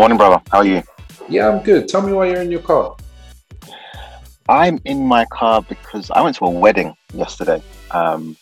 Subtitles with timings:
[0.00, 0.40] Morning, brother.
[0.50, 0.82] How are you?
[1.28, 1.86] Yeah, I'm good.
[1.86, 2.96] Tell me why you're in your car.
[4.48, 7.62] I'm in my car because I went to a wedding yesterday.
[7.90, 8.34] Um,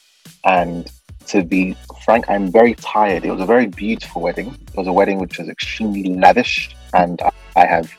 [0.44, 0.88] and
[1.26, 3.24] to be frank, I'm very tired.
[3.24, 4.56] It was a very beautiful wedding.
[4.68, 6.76] It was a wedding which was extremely lavish.
[6.94, 7.20] And
[7.56, 7.92] I have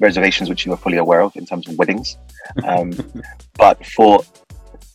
[0.00, 2.16] reservations which you are fully aware of in terms of weddings.
[2.64, 2.94] Um,
[3.58, 4.22] but for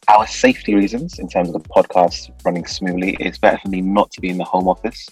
[0.07, 4.11] our safety reasons, in terms of the podcast running smoothly, it's better for me not
[4.11, 5.09] to be in the home office.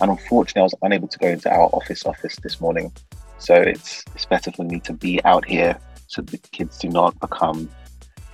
[0.00, 2.92] And unfortunately, I was unable to go into our office office this morning.
[3.38, 7.18] So it's it's better for me to be out here so the kids do not
[7.20, 7.68] become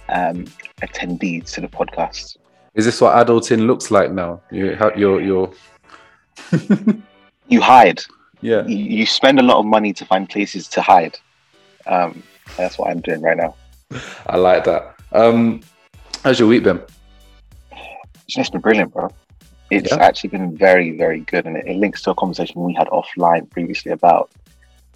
[0.09, 0.45] um,
[0.83, 2.37] attendees to the podcast.
[2.75, 4.41] Is this what adulting looks like now?
[4.51, 5.53] You, you're, you're...
[7.49, 8.03] you hide.
[8.41, 8.67] Yeah.
[8.67, 11.19] You, you, spend a lot of money to find places to hide.
[11.87, 12.23] Um,
[12.57, 13.55] that's what I'm doing right now.
[14.27, 14.95] I like that.
[15.13, 15.63] Um,
[16.23, 16.81] how's your week been?
[17.73, 19.09] It's just been brilliant, bro.
[19.71, 19.99] It's yeah.
[19.99, 21.47] actually been very, very good.
[21.47, 24.31] And it, it links to a conversation we had offline previously about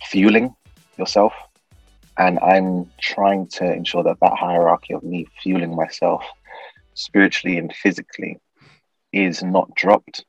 [0.03, 0.55] fueling
[0.99, 1.33] yourself.
[2.19, 6.25] And I'm trying to ensure that that hierarchy of me fueling myself
[6.95, 8.39] spiritually and physically
[9.13, 10.25] is not dropped.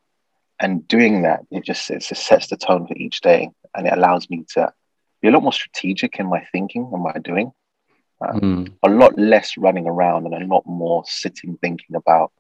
[0.60, 3.50] And doing that, it just, it just sets the tone for each day.
[3.76, 4.72] And it allows me to
[5.22, 7.52] be a lot more strategic in my thinking and my doing.
[8.26, 8.74] Um, mm.
[8.84, 12.32] A lot less running around and a lot more sitting thinking about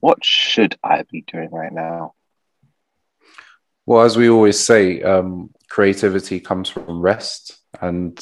[0.00, 2.14] what should I be doing right now?
[3.84, 8.18] Well, as we always say, um, creativity comes from rest, and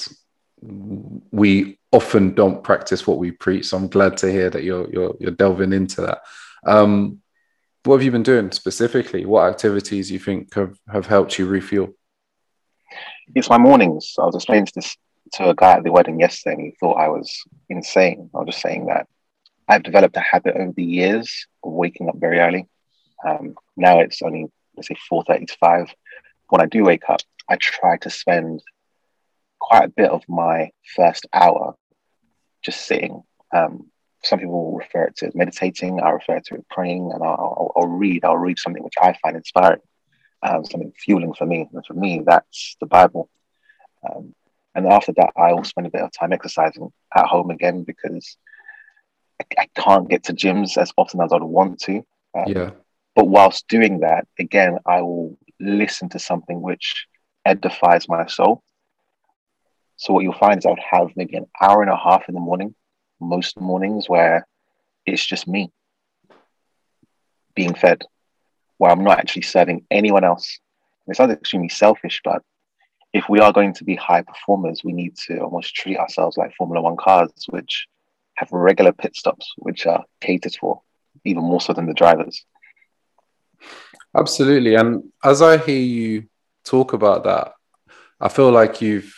[1.30, 3.66] we often don't practice what we preach.
[3.66, 6.18] So I'm glad to hear that you're you're, you're delving into that.
[6.66, 7.22] Um,
[7.84, 9.24] what have you been doing specifically?
[9.26, 11.94] What activities you think have, have helped you refuel?
[13.34, 14.14] It's my mornings.
[14.18, 14.96] I was explaining this
[15.34, 18.30] to a guy at the wedding yesterday, and he thought I was insane.
[18.34, 19.06] I was just saying that
[19.68, 22.68] I've developed a habit over the years of waking up very early.
[23.26, 25.92] Um, now it's only let's say four thirty to five.
[26.48, 28.62] When I do wake up, I try to spend
[29.58, 31.74] quite a bit of my first hour
[32.62, 33.22] just sitting.
[33.52, 33.90] Um,
[34.22, 36.00] some people will refer to it as meditating.
[36.00, 38.24] I refer to it praying, and I'll, I'll, I'll, read.
[38.24, 39.80] I'll read something which I find inspiring,
[40.42, 41.68] um, something fueling for me.
[41.72, 43.28] And for me, that's the Bible.
[44.08, 44.34] Um,
[44.74, 48.36] and after that, I will spend a bit of time exercising at home again because
[49.40, 51.98] I, I can't get to gyms as often as I'd want to.
[52.36, 52.70] Um, yeah.
[53.14, 57.06] But whilst doing that, again, I will listen to something which
[57.44, 58.62] edifies my soul.
[59.96, 62.34] So what you'll find is I would have maybe an hour and a half in
[62.34, 62.74] the morning,
[63.20, 64.46] most mornings where
[65.06, 65.70] it's just me
[67.54, 68.02] being fed,
[68.78, 70.58] where I'm not actually serving anyone else.
[71.06, 72.42] It sounds extremely selfish, but
[73.14, 76.52] if we are going to be high performers, we need to almost treat ourselves like
[76.56, 77.86] Formula One cars, which
[78.34, 80.82] have regular pit stops, which are catered for,
[81.24, 82.44] even more so than the drivers.
[84.16, 84.74] Absolutely.
[84.74, 86.24] And as I hear you
[86.64, 87.52] talk about that,
[88.20, 89.14] I feel like you've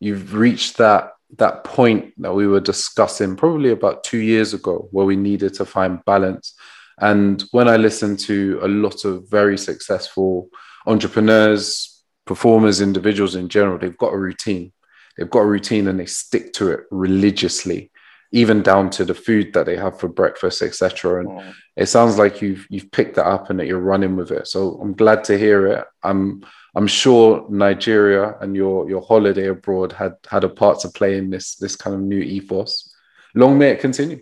[0.00, 5.06] you've reached that that point that we were discussing probably about two years ago where
[5.06, 6.54] we needed to find balance.
[6.98, 10.50] And when I listen to a lot of very successful
[10.86, 11.93] entrepreneurs,
[12.24, 14.72] performers, individuals in general, they've got a routine.
[15.16, 17.90] They've got a routine and they stick to it religiously
[18.34, 21.20] even down to the food that they have for breakfast, etc.
[21.20, 21.54] And mm.
[21.76, 24.48] it sounds like you've you've picked that up and that you're running with it.
[24.48, 25.84] So I'm glad to hear it.
[26.02, 31.16] I'm I'm sure Nigeria and your your holiday abroad had had a part to play
[31.16, 32.92] in this this kind of new ethos.
[33.36, 34.20] Long may it continue.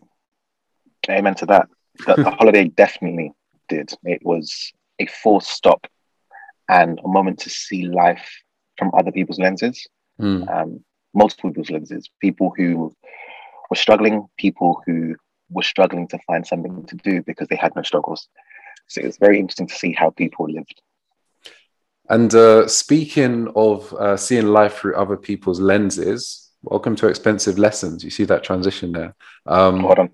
[1.09, 1.69] Amen to that.
[2.07, 3.33] The, the holiday definitely
[3.71, 3.95] did.
[4.05, 5.87] It was a forced stop
[6.69, 8.29] and a moment to see life
[8.79, 9.87] from other people's lenses,
[10.21, 10.49] mm.
[10.51, 10.85] um,
[11.15, 12.09] multiple people's lenses.
[12.21, 12.95] People who
[13.71, 15.15] were struggling, people who
[15.51, 18.29] were struggling to find something to do because they had no struggles.
[18.89, 20.81] So it was very interesting to see how people lived.
[22.09, 28.03] And uh, speaking of uh, seeing life through other people's lenses, welcome to Expensive Lessons.
[28.03, 29.15] You see that transition there.
[29.47, 30.09] Um, well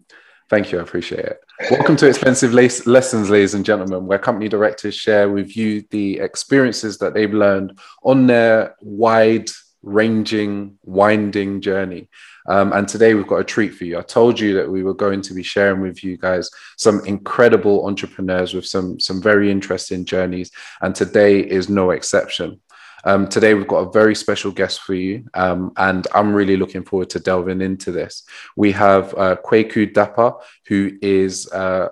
[0.51, 0.79] Thank you.
[0.79, 1.41] I appreciate it.
[1.71, 6.97] Welcome to Expensive Lessons, ladies and gentlemen, where company directors share with you the experiences
[6.99, 9.51] that they've learned on their wide
[9.83, 12.09] ranging, winding journey.
[12.49, 13.99] Um, and today we've got a treat for you.
[13.99, 17.87] I told you that we were going to be sharing with you guys some incredible
[17.87, 20.51] entrepreneurs with some, some very interesting journeys.
[20.81, 22.59] And today is no exception.
[23.05, 26.85] Um, today we've got a very special guest for you, um, and I'm really looking
[26.85, 28.25] forward to delving into this.
[28.57, 31.89] We have uh, Kwaku Dappah, who is uh,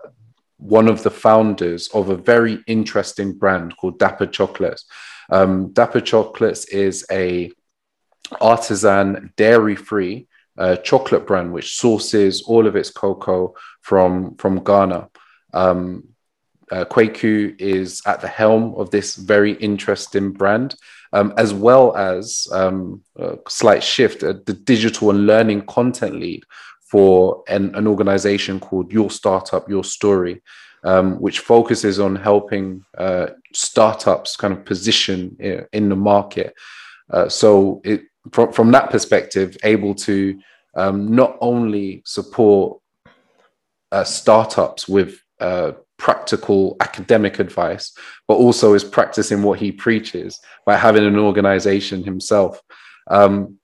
[0.59, 4.85] one of the founders of a very interesting brand called Dappah Chocolates.
[5.31, 7.53] Um, Dappah Chocolates is a
[8.41, 10.27] artisan, dairy-free
[10.59, 15.09] uh, chocolate brand which sources all of its cocoa from from Ghana.
[15.53, 16.09] Um,
[16.73, 20.75] uh, Kwaku is at the helm of this very interesting brand,
[21.13, 26.43] um, as well as um, a slight shift, uh, the digital and learning content lead
[26.91, 30.43] for an, an organization called Your Startup, Your Story,
[30.85, 36.55] um, which focuses on helping uh, startups kind of position in, in the market.
[37.11, 38.03] Uh, so, it,
[38.33, 40.39] from, from that perspective, able to
[40.77, 42.81] um, not only support
[43.93, 47.93] uh, startups with uh, practical academic advice,
[48.29, 52.61] but also is practicing what he preaches by having an organization himself.
[53.09, 53.59] Um,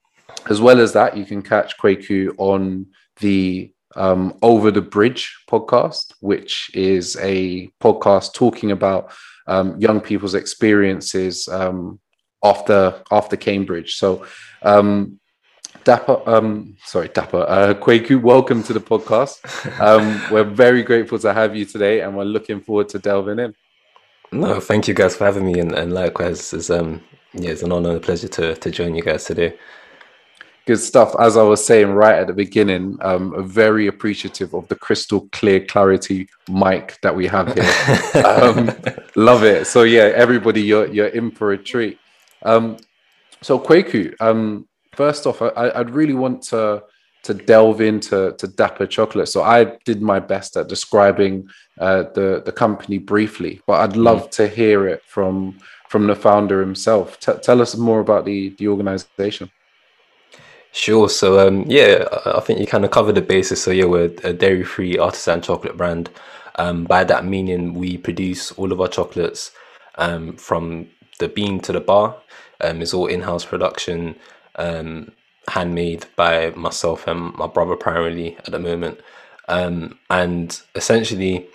[0.48, 2.86] as well as that, you can catch Kwaku on
[3.20, 9.12] the um, Over the Bridge podcast, which is a podcast talking about
[9.46, 12.00] um, young people's experiences um,
[12.42, 13.96] after after Cambridge.
[13.96, 14.26] So
[14.62, 15.20] um,
[15.84, 19.40] Dapper, um, sorry, Dapper, uh, Kwaku, welcome to the podcast.
[19.80, 23.54] Um, we're very grateful to have you today, and we're looking forward to delving in.
[24.30, 27.02] No, thank you guys for having me, and, and likewise, it's um,
[27.34, 29.58] yeah, it's an honor and a pleasure to to join you guys today.
[30.64, 31.16] Good stuff.
[31.18, 35.64] As I was saying right at the beginning, um, very appreciative of the crystal clear
[35.66, 38.24] clarity mic that we have here.
[38.24, 38.70] um,
[39.16, 39.66] love it.
[39.66, 41.98] So yeah, everybody, you're you're in for a treat.
[42.44, 42.76] Um,
[43.42, 46.82] so Kwaku, um, first off, I, would really want to
[47.24, 49.28] to delve into to Dapper Chocolate.
[49.28, 51.48] So I did my best at describing
[51.78, 54.04] uh, the the company briefly, but I'd mm.
[54.04, 55.58] love to hear it from
[55.88, 57.20] from the founder himself.
[57.20, 59.50] T- tell us more about the the organization.
[60.72, 61.08] Sure.
[61.08, 63.62] So um, yeah, I think you kind of covered the basis.
[63.62, 66.08] So yeah, we're a dairy-free artisan chocolate brand.
[66.56, 69.52] Um, by that meaning, we produce all of our chocolates
[69.96, 70.88] um, from
[71.18, 72.16] the bean to the bar.
[72.62, 74.16] Um, it's all in-house production
[74.56, 75.12] um,
[75.48, 79.00] handmade by myself and my brother primarily at the moment.
[79.48, 81.46] Um, and essentially,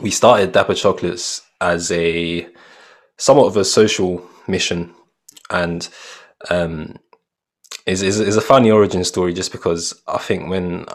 [0.00, 2.46] we started Dapper Chocolates as a
[3.18, 4.94] somewhat of a social mission,
[5.50, 5.88] and
[6.50, 6.96] um,
[7.86, 10.86] is is is a funny origin story just because I think when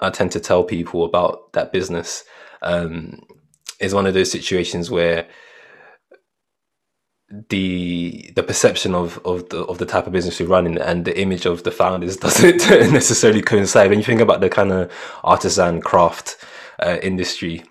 [0.00, 2.24] I tend to tell people about that business,
[2.62, 3.20] um,
[3.80, 5.26] is one of those situations where
[7.30, 11.20] the the perception of of the of the type of business we're running and the
[11.20, 12.58] image of the founders doesn't
[12.92, 13.90] necessarily coincide.
[13.90, 14.92] When you think about the kind of
[15.24, 16.36] artisan craft
[16.80, 17.64] uh, industry,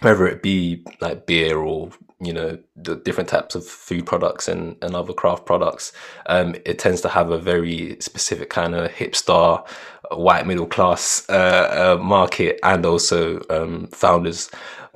[0.00, 1.90] whether it be like beer or
[2.20, 5.92] you know the different types of food products and, and other craft products
[6.26, 9.66] um, it tends to have a very specific kind of hipster
[10.12, 14.50] white middle class uh, uh, market and also um, founders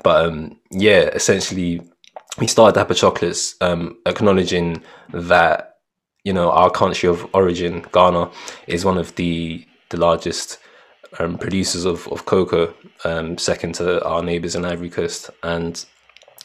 [0.05, 1.81] but um, yeah essentially
[2.39, 5.79] we started Dapper Chocolates um, acknowledging that
[6.25, 8.31] you know our country of origin, Ghana,
[8.67, 10.59] is one of the the largest
[11.19, 12.75] um, producers of, of cocoa,
[13.05, 15.31] um, second to our neighbours in Ivory Coast.
[15.43, 15.83] And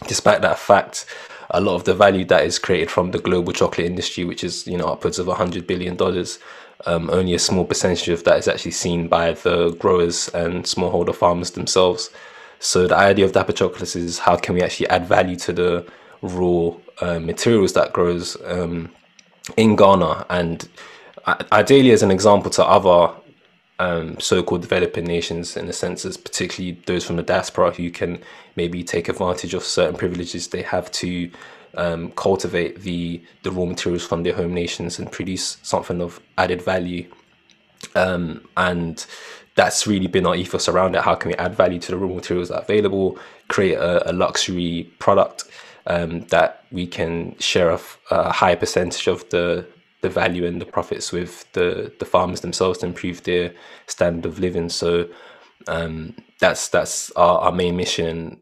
[0.08, 1.08] despite that fact,
[1.50, 4.68] a lot of the value that is created from the global chocolate industry, which is
[4.68, 6.40] you know upwards of hundred billion dollars,
[6.86, 11.16] um, only a small percentage of that is actually seen by the growers and smallholder
[11.16, 12.10] farmers themselves.
[12.62, 15.92] So the idea of Dapper Chocolates is how can we actually add value to the
[16.22, 16.70] raw
[17.02, 18.92] uh, materials that grows um,
[19.58, 20.70] in Ghana, and
[21.52, 23.16] ideally as an example to other
[23.80, 28.22] um, so-called developing nations, in a sense, as particularly those from the diaspora who can
[28.56, 31.32] maybe take advantage of certain privileges they have to
[31.76, 36.62] um, cultivate the the raw materials from their home nations and produce something of added
[36.62, 37.10] value.
[37.96, 39.04] Um, and
[39.56, 41.02] that's really been our ethos around it.
[41.02, 44.14] How can we add value to the raw materials that are available, create a, a
[44.14, 45.46] luxury product
[45.88, 47.80] um, that we can share a,
[48.12, 49.66] a high percentage of the
[50.02, 53.54] the value and the profits with the the farmers themselves to improve their
[53.88, 54.70] standard of living.
[54.70, 55.08] So
[55.68, 58.40] um, that's that's our, our main mission.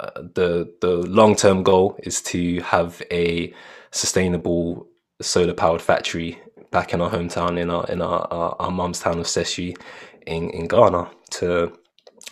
[0.00, 3.52] Uh, the the long term goal is to have a
[3.90, 4.86] sustainable
[5.20, 6.38] solar powered factory
[6.70, 9.76] back in our hometown in our in our our, our mom's town of Sefwi
[10.26, 11.72] in, in Ghana to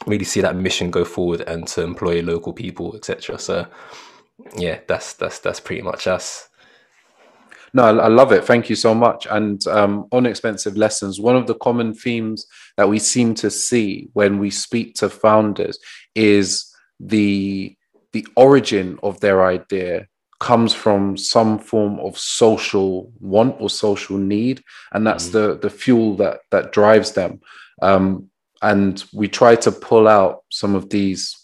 [0.06, 3.38] really see that mission go forward and to employ local people, etc.
[3.38, 3.66] So
[4.56, 6.48] yeah, that's that's that's pretty much us.
[7.72, 8.44] No, I love it.
[8.44, 9.28] Thank you so much.
[9.30, 12.44] And um, on expensive lessons, one of the common themes
[12.76, 15.78] that we seem to see when we speak to founders
[16.16, 16.66] is
[16.98, 17.76] the
[18.12, 20.08] the origin of their idea
[20.40, 25.32] comes from some form of social want or social need, and that's mm.
[25.32, 27.40] the the fuel that that drives them.
[27.82, 28.30] Um,
[28.62, 31.36] and we try to pull out some of these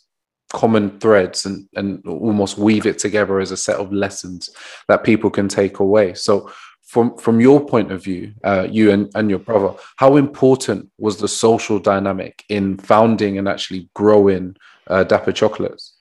[0.53, 4.51] common threads and, and almost weave it together as a set of lessons
[4.89, 6.15] that people can take away.
[6.15, 6.51] So,
[6.85, 11.19] from from your point of view, uh, you and, and your brother, how important was
[11.19, 15.96] the social dynamic in founding and actually growing uh, Dapper Chocolates?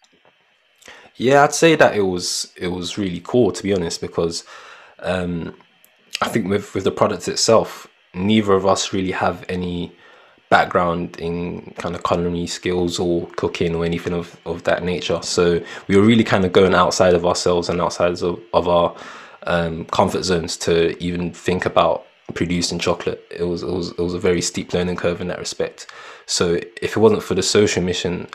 [1.17, 4.43] Yeah, I'd say that it was it was really cool to be honest because
[4.99, 5.55] um,
[6.21, 9.93] I think with with the product itself, neither of us really have any
[10.49, 15.19] background in kind of culinary skills or cooking or anything of, of that nature.
[15.23, 18.95] So we were really kind of going outside of ourselves and outside of, of our
[19.47, 23.25] um, comfort zones to even think about producing chocolate.
[23.31, 25.87] It was, it was it was a very steep learning curve in that respect.
[26.25, 28.27] So if it wasn't for the social mission,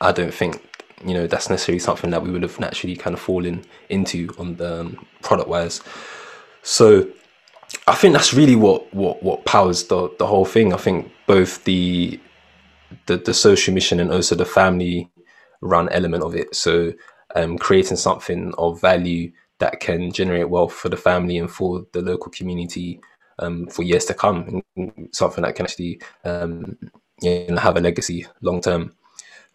[0.00, 0.62] I don't think
[1.04, 4.56] you know that's necessarily something that we would have naturally kind of fallen into on
[4.56, 5.82] the um, product wise.
[6.62, 7.08] So
[7.86, 10.72] I think that's really what what what powers the the whole thing.
[10.72, 12.20] I think both the
[13.06, 15.10] the the social mission and also the family
[15.60, 16.54] run element of it.
[16.54, 16.92] So
[17.34, 22.02] um, creating something of value that can generate wealth for the family and for the
[22.02, 23.00] local community
[23.38, 24.62] um, for years to come.
[25.12, 26.76] Something that can actually um,
[27.20, 28.94] you know, have a legacy long term.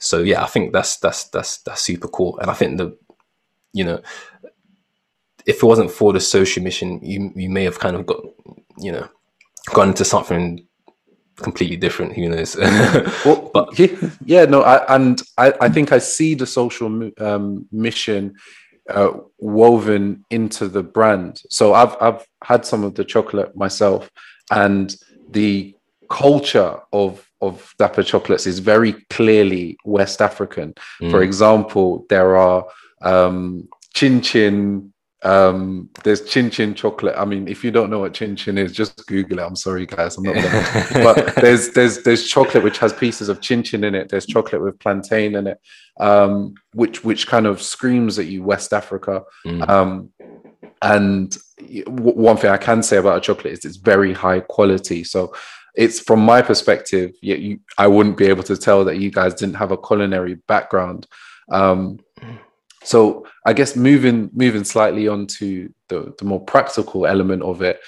[0.02, 2.98] So yeah, I think that's that's that's that's super cool, and I think the
[3.72, 4.02] you know
[5.46, 8.22] if it wasn't for the social mission, you you may have kind of got
[8.80, 9.08] you know
[9.74, 10.66] gone into something
[11.38, 12.14] completely different.
[12.14, 12.56] Who knows?
[13.26, 13.78] well, but
[14.26, 18.34] yeah, no, I, and I, I think I see the social um, mission
[18.90, 21.42] uh, woven into the brand.
[21.50, 24.10] So I've I've had some of the chocolate myself,
[24.50, 24.96] and
[25.30, 25.76] the
[26.12, 30.76] culture of of Dapper chocolates is very clearly West African.
[31.02, 31.10] Mm.
[31.10, 32.68] For example, there are
[33.02, 37.16] um, chin chin um, there's chin chin chocolate.
[37.16, 39.44] I mean, if you don't know what chin chin is, just Google it.
[39.44, 40.18] I'm sorry, guys.
[40.18, 40.34] I'm not.
[40.34, 44.10] Gonna, but there's there's there's chocolate which has pieces of chin chin in it.
[44.10, 45.60] There's chocolate with plantain in it,
[46.00, 49.22] um, which which kind of screams at you West Africa.
[49.46, 49.70] Mm.
[49.70, 50.10] Um,
[50.82, 51.38] and
[51.86, 55.04] w- one thing I can say about a chocolate is it's very high quality.
[55.04, 55.36] So
[55.76, 57.12] it's from my perspective.
[57.22, 60.36] Yeah, you, I wouldn't be able to tell that you guys didn't have a culinary
[60.48, 61.08] background.
[61.52, 62.00] Um,
[62.84, 67.80] so I guess moving moving slightly onto the, the more practical element of it,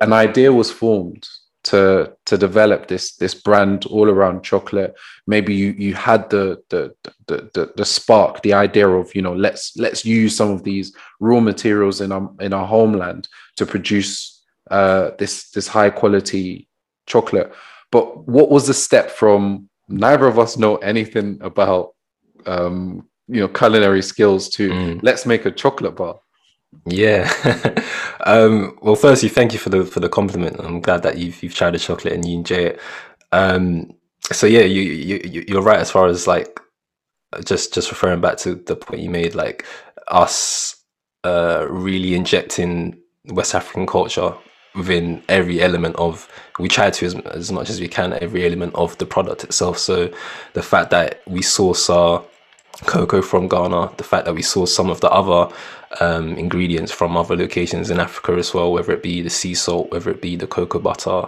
[0.00, 1.26] an idea was formed
[1.64, 4.94] to to develop this this brand all around chocolate.
[5.26, 6.94] Maybe you you had the the
[7.26, 10.94] the the, the spark, the idea of you know let's let's use some of these
[11.20, 16.67] raw materials in our in our homeland to produce uh, this this high quality
[17.08, 17.52] chocolate.
[17.90, 21.94] But what was the step from neither of us know anything about
[22.46, 25.00] um, you know culinary skills to mm.
[25.02, 26.18] let's make a chocolate bar
[26.86, 27.30] yeah
[28.26, 31.54] um, well firstly thank you for the for the compliment i'm glad that you've you've
[31.54, 32.80] tried the chocolate and you enjoy it
[33.32, 33.92] um,
[34.32, 36.60] so yeah you, you you're right as far as like
[37.44, 39.66] just just referring back to the point you made like
[40.08, 40.76] us
[41.24, 44.34] uh, really injecting west african culture
[44.78, 48.74] within every element of we try to as, as much as we can every element
[48.74, 50.10] of the product itself so
[50.54, 52.24] the fact that we source our
[52.86, 55.52] cocoa from Ghana, the fact that we source some of the other
[56.00, 59.90] um, ingredients from other locations in Africa as well, whether it be the sea salt,
[59.90, 61.26] whether it be the cocoa butter,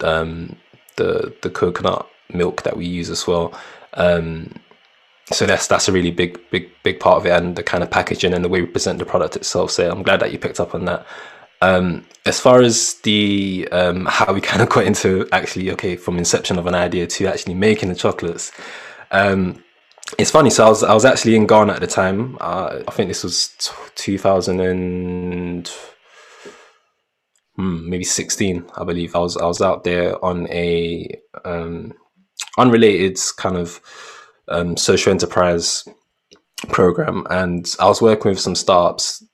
[0.00, 0.56] um,
[0.96, 3.54] the the coconut milk that we use as well.
[3.94, 4.54] Um,
[5.32, 7.90] so that's that's a really big big big part of it, and the kind of
[7.90, 9.70] packaging and the way we present the product itself.
[9.70, 11.06] So I'm glad that you picked up on that.
[11.62, 16.18] Um, as far as the um, how we kind of got into actually okay from
[16.18, 18.52] inception of an idea to actually making the chocolates.
[19.10, 19.62] Um,
[20.18, 20.50] it's funny.
[20.50, 22.36] So I was I was actually in Ghana at the time.
[22.40, 23.56] Uh, I think this was
[23.94, 25.70] two thousand and
[27.56, 29.14] hmm, maybe sixteen, I believe.
[29.14, 31.08] I was I was out there on a
[31.44, 31.94] um,
[32.58, 33.80] unrelated kind of
[34.48, 35.86] um, social enterprise
[36.68, 39.24] program, and I was working with some startups.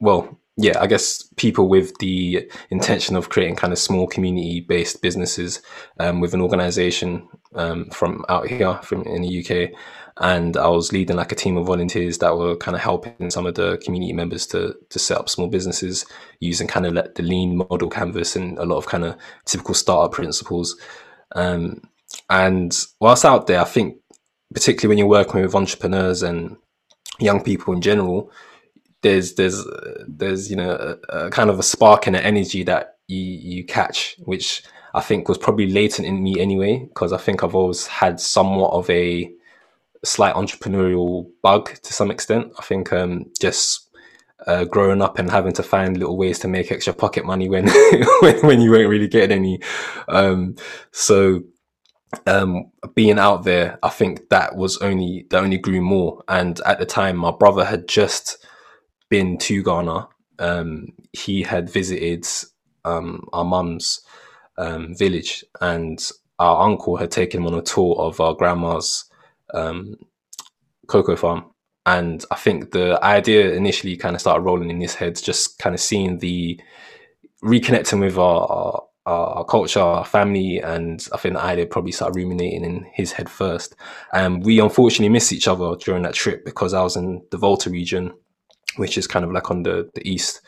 [0.00, 5.02] Well, yeah, I guess people with the intention of creating kind of small community based
[5.02, 5.60] businesses
[5.98, 9.78] um, with an organization um, from out here from in the UK
[10.18, 13.46] and I was leading like a team of volunteers that were kind of helping some
[13.46, 16.06] of the community members to to set up small businesses
[16.38, 19.74] using kind of like the lean model canvas and a lot of kind of typical
[19.74, 20.76] startup principles.
[21.34, 21.82] Um,
[22.30, 23.96] and whilst out there, I think
[24.52, 26.56] particularly when you're working with entrepreneurs and
[27.18, 28.30] young people in general,
[29.04, 29.64] there's there's
[30.08, 33.64] there's you know a, a kind of a spark and an energy that you you
[33.64, 37.86] catch, which I think was probably latent in me anyway, because I think I've always
[37.86, 39.30] had somewhat of a
[40.04, 42.52] slight entrepreneurial bug to some extent.
[42.58, 43.88] I think um, just
[44.46, 47.68] uh, growing up and having to find little ways to make extra pocket money when
[48.22, 49.60] when, when, you weren't really getting any.
[50.08, 50.56] Um,
[50.92, 51.42] so
[52.26, 56.22] um, being out there, I think that was only that only grew more.
[56.26, 58.38] And at the time, my brother had just
[59.14, 60.08] been to Ghana.
[60.40, 62.26] Um, he had visited
[62.84, 64.00] um, our mum's
[64.58, 66.00] um, village, and
[66.40, 69.04] our uncle had taken him on a tour of our grandma's
[69.52, 69.94] um,
[70.88, 71.44] cocoa farm.
[71.86, 75.74] and I think the idea initially kind of started rolling in his head, just kind
[75.74, 76.60] of seeing the
[77.44, 82.16] reconnecting with our, our, our culture, our family, and I think the idea probably started
[82.16, 83.76] ruminating in his head first.
[84.12, 87.70] And we unfortunately missed each other during that trip because I was in the Volta
[87.70, 88.12] region,
[88.76, 90.40] which is kind of like on the the east,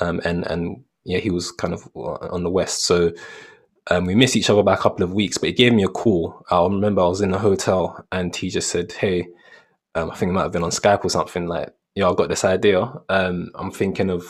[0.00, 2.84] um, and and yeah, he was kind of on the west.
[2.84, 3.12] So
[3.90, 5.88] um, we missed each other by a couple of weeks, but he gave me a
[5.88, 6.44] call.
[6.50, 9.26] I remember I was in a hotel and he just said, Hey,
[9.94, 12.28] um, I think it might have been on Skype or something like, yeah, I got
[12.28, 12.92] this idea.
[13.08, 14.26] Um, I'm thinking of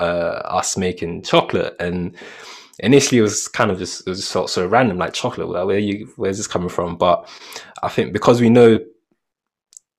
[0.00, 2.16] uh, us making chocolate." And
[2.80, 5.48] initially, it was kind of just it was just sort of, random, like chocolate.
[5.48, 6.96] Like, where you where's this coming from?
[6.96, 7.28] But
[7.82, 8.80] I think because we know.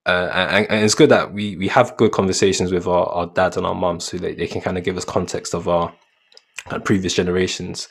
[0.05, 3.55] Uh, and, and, it's good that we, we have good conversations with our, our dads
[3.55, 5.93] and our moms so they, they can kind of give us context of our
[6.83, 7.87] previous generations.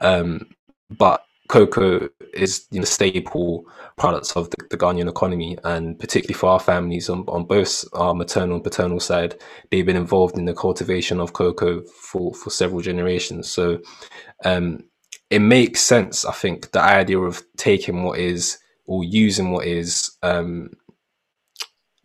[0.00, 0.48] Um,
[0.90, 3.64] but cocoa is you know staple
[3.96, 8.14] products of the, the, Ghanaian economy, and particularly for our families on, on both our
[8.14, 9.34] maternal and paternal side,
[9.70, 13.50] they've been involved in the cultivation of cocoa for for several generations.
[13.50, 13.80] So
[14.44, 14.84] um,
[15.28, 20.10] it makes sense, I think, the idea of taking what is or using what is
[20.22, 20.70] um,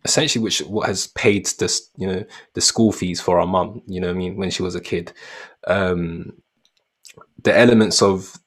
[0.06, 3.82] essentially which what has paid this you know the school fees for our mum.
[3.86, 5.12] You know, I mean, when she was a kid.
[5.66, 6.32] Um,
[7.42, 8.38] the elements of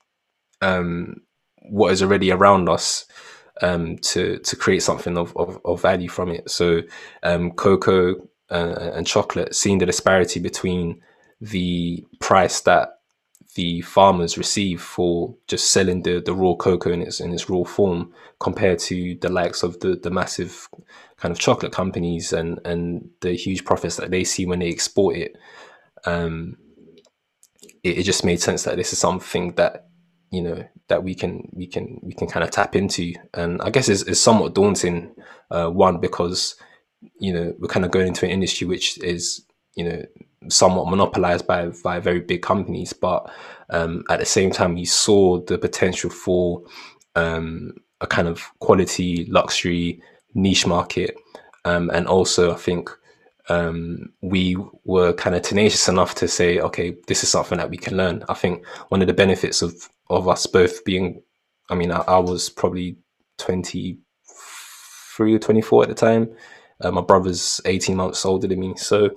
[0.62, 1.22] um,
[1.70, 3.06] what is already around us
[3.62, 6.50] um, to to create something of, of, of value from it.
[6.50, 6.82] So
[7.24, 8.16] um, cocoa
[8.50, 11.01] uh, and chocolate, seeing the disparity between
[11.42, 13.00] the price that
[13.56, 17.63] the farmers receive for just selling the, the raw cocoa in its in its raw
[17.63, 20.70] form compared to the likes of the, the massive
[21.19, 25.17] kind of chocolate companies and, and the huge profits that they see when they export
[25.17, 25.38] it.
[26.05, 26.57] Um,
[27.83, 29.89] it, it just made sense that this is something that
[30.31, 33.69] you know that we can we can we can kind of tap into and i
[33.69, 35.13] guess it's, it's somewhat daunting
[35.51, 36.55] uh, one because
[37.19, 39.43] you know we're kind of going into an industry which is
[39.75, 40.03] you know
[40.49, 43.32] somewhat monopolized by by very big companies but
[43.71, 46.63] um, at the same time we saw the potential for
[47.15, 50.01] um, a kind of quality luxury
[50.34, 51.15] niche market
[51.65, 52.89] um, and also i think
[53.50, 57.78] um, we were kind of tenacious enough to say, okay, this is something that we
[57.78, 58.24] can learn.
[58.30, 61.22] I think one of the benefits of of us both being,
[61.70, 62.98] I mean, I, I was probably
[63.38, 66.30] 23 or 24 at the time.
[66.82, 68.74] Uh, my brother's 18 months older than me.
[68.76, 69.10] So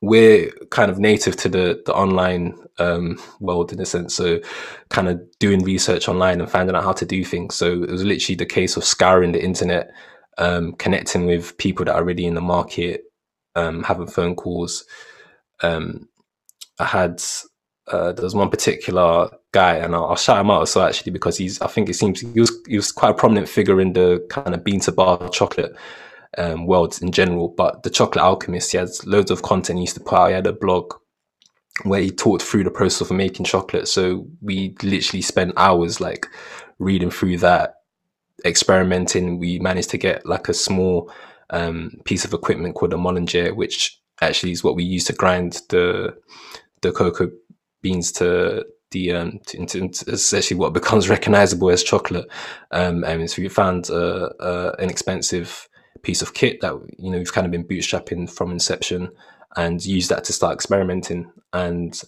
[0.00, 4.14] we're kind of native to the, the online um, world in a sense.
[4.14, 4.40] So
[4.88, 7.54] kind of doing research online and finding out how to do things.
[7.54, 9.90] So it was literally the case of scouring the internet,
[10.38, 13.04] um, connecting with people that are already in the market,
[13.54, 14.84] um, having phone calls.
[15.62, 16.08] Um,
[16.78, 17.22] I had
[17.88, 21.36] uh, there was one particular guy, and I'll, I'll, shout him out so actually because
[21.36, 24.24] he's I think it seems he was he was quite a prominent figure in the
[24.30, 25.76] kind of bean to bar chocolate
[26.38, 27.48] um, world in general.
[27.48, 30.28] But the Chocolate Alchemist, he has loads of content he used to put out.
[30.28, 30.94] He had a blog
[31.84, 33.88] where he talked through the process of making chocolate.
[33.88, 36.26] So we literally spent hours like
[36.78, 37.76] reading through that,
[38.44, 39.38] experimenting.
[39.38, 41.10] We managed to get like a small
[41.50, 45.60] um, piece of equipment called a melanger, which actually is what we use to grind
[45.70, 46.16] the
[46.82, 47.30] the cocoa
[47.80, 52.26] beans to the um, to, into, into essentially what becomes recognizable as chocolate.
[52.70, 55.68] Um, and so we found uh, uh, an expensive
[56.00, 59.10] piece of kit that you know we've kind of been bootstrapping from inception
[59.56, 61.30] and used that to start experimenting.
[61.52, 62.00] And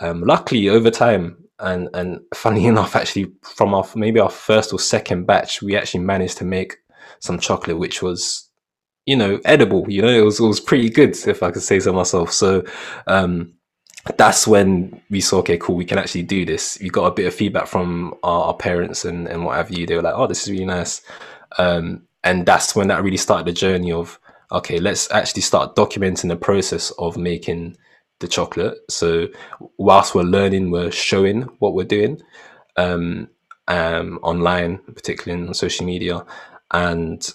[0.00, 4.78] um, luckily, over time, and and funny enough, actually from our maybe our first or
[4.78, 6.76] second batch, we actually managed to make
[7.20, 8.50] some chocolate, which was
[9.06, 9.90] you know, edible.
[9.90, 12.32] You know, it was it was pretty good, if I could say so myself.
[12.32, 12.64] So
[13.06, 13.54] um,
[14.16, 16.78] that's when we saw, okay, cool, we can actually do this.
[16.80, 19.86] We got a bit of feedback from our, our parents and and what have you.
[19.86, 21.02] They were like, oh, this is really nice.
[21.58, 24.18] Um, and that's when that really started the journey of
[24.52, 27.76] okay, let's actually start documenting the process of making
[28.18, 28.78] the chocolate.
[28.88, 29.28] So
[29.78, 32.20] whilst we're learning, we're showing what we're doing
[32.76, 33.28] um,
[33.68, 36.24] um, online, particularly on social media,
[36.72, 37.28] and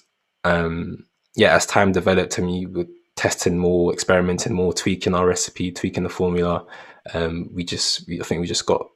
[0.44, 5.72] um, yeah, as time developed and we were testing more, experimenting more, tweaking our recipe,
[5.72, 6.66] tweaking the formula,
[7.14, 8.88] um, we just, we, I think we just got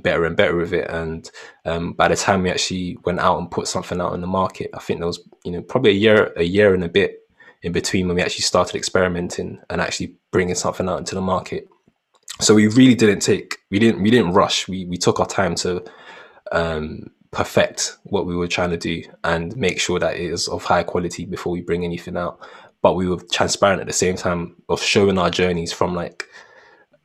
[0.00, 0.90] better and better with it.
[0.90, 1.30] And
[1.64, 4.70] um, by the time we actually went out and put something out in the market,
[4.74, 7.20] I think there was, you know, probably a year, a year and a bit
[7.62, 11.68] in between when we actually started experimenting and actually bringing something out into the market.
[12.40, 14.68] So we really didn't take, we didn't, we didn't rush.
[14.68, 15.84] We we took our time to
[16.52, 20.64] um, perfect what we were trying to do and make sure that it is of
[20.64, 22.38] high quality before we bring anything out.
[22.80, 26.24] But we were transparent at the same time of showing our journeys from like,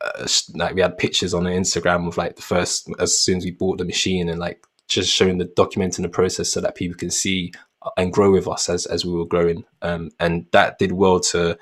[0.04, 3.50] uh, like we had pictures on Instagram of like the first as soon as we
[3.50, 7.10] bought the machine and like just showing the documenting the process so that people can
[7.10, 7.52] see
[7.96, 9.64] and grow with us as as we were growing.
[9.82, 11.58] Um, and that did well to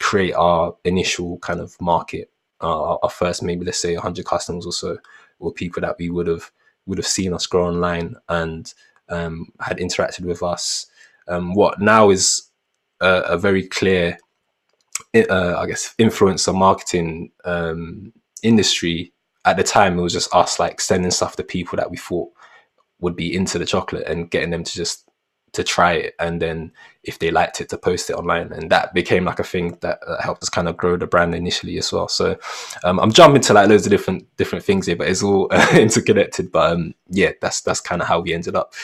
[0.00, 2.30] create our initial kind of market.
[2.60, 4.98] Uh, our first maybe let's say 100 customers or so
[5.38, 6.50] were people that we would have
[6.86, 8.74] would have seen us grow online and
[9.08, 10.86] um, had interacted with us.
[11.28, 12.50] Um, what now is
[13.00, 14.18] a, a very clear,
[15.14, 19.12] uh, I guess, influencer marketing um, industry.
[19.44, 22.30] At the time, it was just us like sending stuff to people that we thought
[23.00, 25.08] would be into the chocolate and getting them to just
[25.54, 26.14] to try it.
[26.18, 26.72] And then
[27.04, 28.52] if they liked it to post it online.
[28.52, 31.34] And that became like a thing that, that helped us kind of grow the brand
[31.34, 32.08] initially as well.
[32.08, 32.36] So
[32.82, 35.68] um, i'm jumping to like loads of different different things here but it's all uh,
[35.74, 36.52] interconnected.
[36.52, 38.74] But um, yeah that's that's kind of how we ended up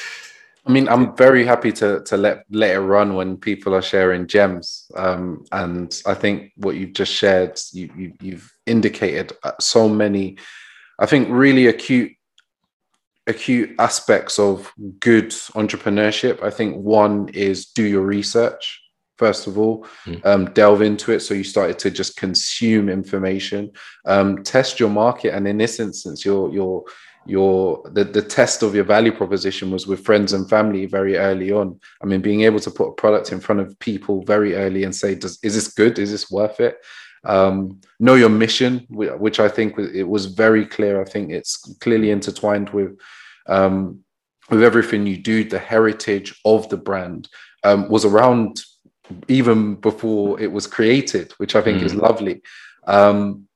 [0.67, 4.27] I mean, I'm very happy to to let let it run when people are sharing
[4.27, 9.89] gems, um, and I think what you've just shared, you, you you've indicated uh, so
[9.89, 10.37] many,
[10.99, 12.13] I think, really acute
[13.27, 16.43] acute aspects of good entrepreneurship.
[16.43, 18.81] I think one is do your research
[19.21, 20.25] first of all, mm.
[20.25, 21.21] um, delve into it.
[21.21, 23.71] So you started to just consume information,
[24.07, 26.85] um, test your market, and in this instance, your your
[27.31, 31.53] your the, the test of your value proposition was with friends and family very early
[31.53, 31.79] on.
[32.03, 34.95] I mean, being able to put a product in front of people very early and
[34.95, 35.99] say, "Does is this good?
[35.99, 36.77] Is this worth it?"
[37.25, 41.01] um, know your mission, which I think it was very clear.
[41.01, 42.99] I think it's clearly intertwined with
[43.47, 44.01] um,
[44.49, 45.45] with everything you do.
[45.45, 47.29] The heritage of the brand
[47.65, 48.61] um, was around
[49.29, 51.85] even before it was created, which I think mm.
[51.85, 52.43] is lovely.
[52.87, 53.49] Um,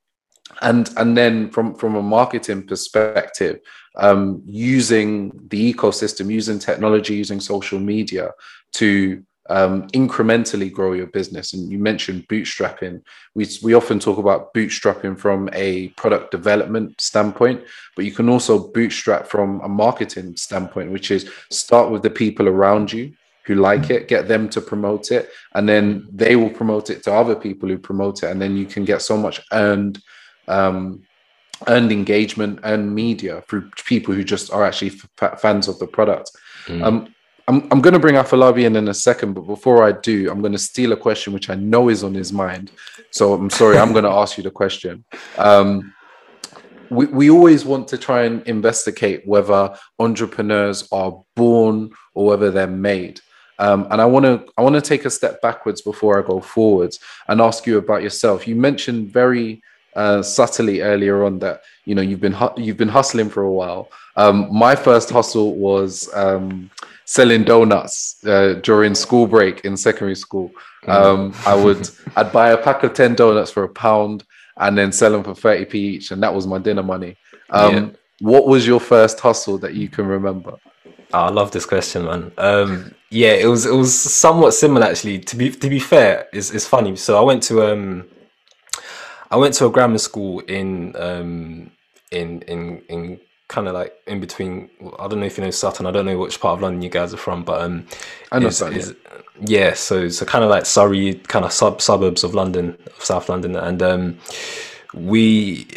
[0.61, 3.59] and and then from from a marketing perspective,
[3.97, 8.31] um, using the ecosystem, using technology, using social media
[8.73, 11.53] to um, incrementally grow your business.
[11.53, 13.01] And you mentioned bootstrapping.
[13.35, 17.63] We, we often talk about bootstrapping from a product development standpoint,
[17.95, 22.47] but you can also bootstrap from a marketing standpoint, which is start with the people
[22.47, 23.13] around you
[23.45, 27.13] who like it, get them to promote it, and then they will promote it to
[27.13, 28.31] other people who promote it.
[28.31, 30.01] And then you can get so much earned.
[30.47, 31.03] Um,
[31.67, 36.31] earned engagement and media through people who just are actually f- fans of the product.
[36.65, 36.83] Mm.
[36.83, 37.15] Um,
[37.47, 40.41] I'm, I'm going to bring Afolabi in in a second, but before I do, I'm
[40.41, 42.71] going to steal a question which I know is on his mind.
[43.11, 45.05] So I'm sorry, I'm going to ask you the question.
[45.37, 45.93] Um,
[46.89, 52.67] we, we always want to try and investigate whether entrepreneurs are born or whether they're
[52.67, 53.21] made.
[53.57, 56.41] Um, and I want to I want to take a step backwards before I go
[56.41, 58.47] forwards and ask you about yourself.
[58.47, 59.61] You mentioned very
[59.95, 63.89] uh, subtly earlier on that you know you've been you've been hustling for a while.
[64.15, 66.69] Um, my first hustle was um,
[67.05, 70.51] selling donuts uh, during school break in secondary school.
[70.83, 70.93] Mm.
[70.93, 74.23] Um, I would I'd buy a pack of ten donuts for a pound
[74.57, 77.17] and then sell them for thirty p each, and that was my dinner money.
[77.49, 77.89] Um, yeah.
[78.19, 80.53] What was your first hustle that you can remember?
[81.13, 82.31] Oh, I love this question, man.
[82.37, 85.19] Um, yeah, it was it was somewhat similar actually.
[85.19, 86.95] To be to be fair, it's, it's funny.
[86.95, 88.05] So I went to um,
[89.31, 91.71] I went to a grammar school in um,
[92.11, 94.69] in in in kind of like in between.
[94.99, 95.85] I don't know if you know Sutton.
[95.85, 97.87] I don't know which part of London you guys are from, but um,
[98.31, 98.95] I know Sutton,
[99.41, 99.73] yeah.
[99.73, 103.55] So so kind of like Surrey, kind of sub suburbs of London, of South London,
[103.55, 104.19] and um,
[104.93, 105.67] we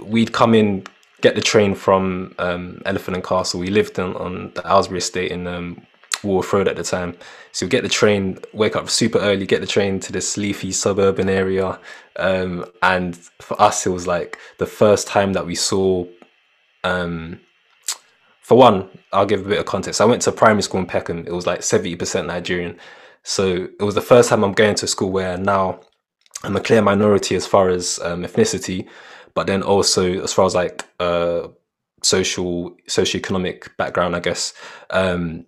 [0.00, 0.84] we'd come in
[1.22, 3.60] get the train from um, Elephant and Castle.
[3.60, 5.86] We lived on, on the Aylesbury estate in um,
[6.24, 7.16] Walworth Road at the time.
[7.52, 11.28] So get the train, wake up super early, get the train to this leafy suburban
[11.28, 11.78] area.
[12.16, 16.06] Um, and for us, it was like the first time that we saw
[16.84, 17.40] um,
[18.42, 20.00] for one, I'll give a bit of context.
[20.00, 21.24] I went to primary school in Peckham.
[21.26, 22.76] It was like 70% Nigerian.
[23.22, 25.80] So it was the first time I'm going to a school where now
[26.42, 28.88] I'm a clear minority as far as um, ethnicity,
[29.34, 31.48] but then also as far as like uh,
[32.02, 34.54] social, socioeconomic background, I guess.
[34.90, 35.46] Um,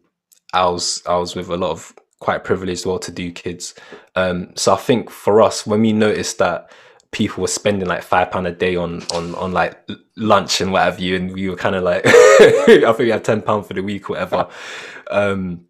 [0.55, 3.75] I was I was with a lot of quite privileged, well-to-do kids.
[4.15, 6.71] Um, so I think for us, when we noticed that
[7.15, 9.79] people were spending like five pound a day on on on like
[10.17, 13.43] lunch and whatever you and we were kind of like i think we had 10
[13.43, 14.49] pound for the week whatever
[15.13, 15.65] um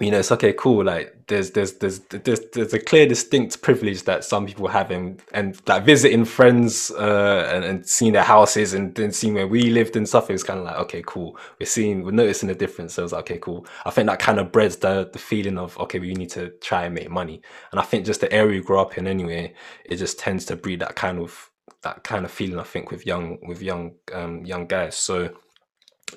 [0.00, 4.02] you know it's okay cool like there's there's there's there's, there's a clear distinct privilege
[4.04, 8.74] that some people have and and like visiting friends uh and, and seeing their houses
[8.74, 11.36] and then seeing where we lived and stuff it was kind of like okay cool.
[11.58, 12.94] We're seeing we're noticing the difference.
[12.94, 13.66] So it like, okay cool.
[13.84, 16.84] I think that kind of breeds the the feeling of okay we need to try
[16.84, 17.42] and make money.
[17.70, 20.56] And i think just the area you grow up in anyway it just tends to
[20.56, 21.50] breed that kind of
[21.82, 24.96] that kind of feeling i think with young with young um young guys.
[24.96, 25.34] So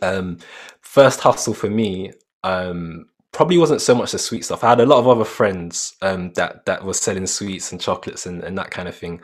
[0.01, 0.37] um
[0.81, 2.11] first hustle for me
[2.43, 4.63] um probably wasn't so much the sweet stuff.
[4.63, 8.25] I had a lot of other friends um, that that were selling sweets and chocolates
[8.25, 9.21] and, and that kind of thing.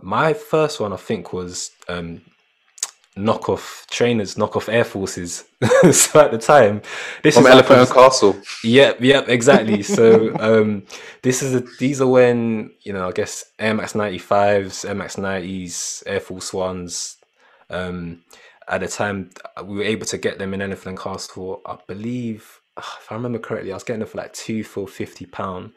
[0.00, 2.22] My first one, I think, was um,
[3.18, 5.44] knockoff trainers, knockoff air forces.
[5.92, 6.82] so at the time,
[7.22, 8.40] this From is Elephant and Castle.
[8.62, 9.82] Yep, yep, exactly.
[9.98, 10.84] so um,
[11.22, 14.94] this is a, these are when you know I guess Air Max ninety fives, Air
[14.94, 17.16] Max nineties, Air Force ones.
[17.70, 18.22] Um,
[18.68, 19.30] at the time,
[19.64, 21.62] we were able to get them in Elephant Castle.
[21.66, 25.26] I believe, if I remember correctly, I was getting them for like two for fifty
[25.26, 25.72] pound,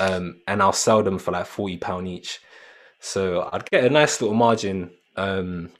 [0.00, 2.40] um, and I'll sell them for like forty pound each.
[3.00, 5.70] So I'd get a nice little margin um,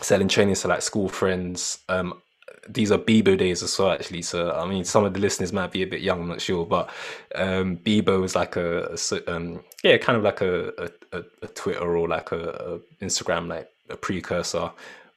[0.00, 1.78] selling trainings to like school friends.
[1.88, 2.20] Um,
[2.68, 4.22] these are Bebo days as well, actually.
[4.22, 6.20] So I mean, some of the listeners might be a bit young.
[6.20, 6.90] I'm not sure, but
[7.34, 11.96] um, Bebo was like a, a um, yeah, kind of like a, a, a Twitter
[11.96, 14.70] or like a, a, Instagram, like a precursor.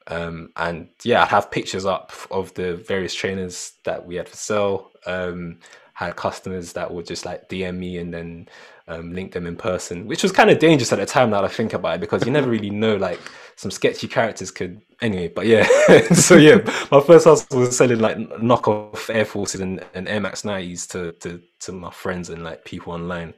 [0.08, 4.38] Um, and yeah, I have pictures up of the various trainers that we had for
[4.38, 4.92] sale.
[5.06, 5.60] Um,
[5.96, 8.50] had customers that would just like DM me and then
[8.90, 11.30] um, link them in person, which was kind of dangerous at the time.
[11.30, 13.20] Now I think about it, because you never really know like
[13.56, 15.30] some sketchy characters could anyway.
[15.30, 15.66] But yeah,
[16.14, 16.58] so yeah,
[16.92, 21.14] my first house was selling like knockoff Air Forces and, and Air Max 90s to,
[21.14, 23.34] to to my friends and like people online.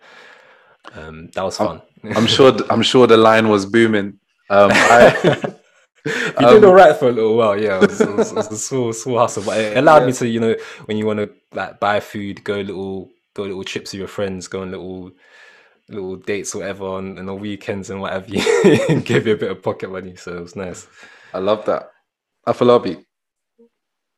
[0.94, 1.82] Um, that was fun.
[2.04, 2.58] I'm, I'm sure.
[2.72, 4.20] I'm sure the line was booming.
[4.50, 5.54] Um, I,
[6.06, 7.82] you um, did all right for a little while, yeah.
[7.82, 10.08] It was, it was, it was a small, small hustle, but it allowed yeah.
[10.08, 10.56] me to, you know,
[10.86, 14.48] when you want to like buy food, go little, go little trips with your friends,
[14.48, 15.12] go on little
[15.90, 19.52] little dates or whatever on, on the weekends and whatever you give you a bit
[19.52, 20.16] of pocket money.
[20.16, 20.88] So it was nice.
[21.34, 21.92] I love that.
[22.46, 23.04] Afolabi.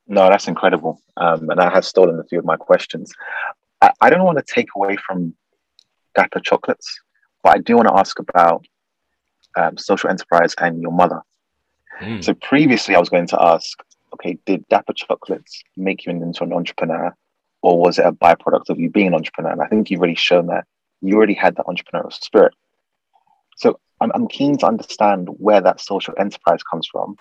[0.08, 1.00] No, that's incredible.
[1.18, 3.13] Um, and I have stolen a few of my questions.
[3.82, 5.36] I, I don't want to take away from
[6.15, 7.00] Dapper Chocolates,
[7.44, 8.65] but I do want to ask about
[9.56, 11.22] um, social enterprise and your mother.
[12.00, 12.24] Mm.
[12.24, 13.78] So previously, I was going to ask,
[14.14, 17.16] okay, did Dapper Chocolates make you into an entrepreneur,
[17.62, 19.52] or was it a byproduct of you being an entrepreneur?
[19.52, 20.66] And I think you've already shown that
[21.02, 22.54] you already had that entrepreneurial spirit.
[23.58, 27.18] So I'm, I'm keen to understand where that social enterprise comes from,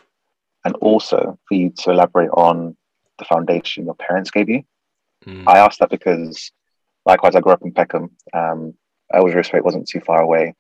[0.64, 2.76] and also for you to elaborate on
[3.18, 4.62] the foundation your parents gave you.
[5.26, 5.44] Mm.
[5.46, 6.52] I asked that because,
[7.04, 8.10] likewise, I grew up in Peckham.
[8.32, 8.74] Um,
[9.12, 10.54] Eldridge wasn't too far away.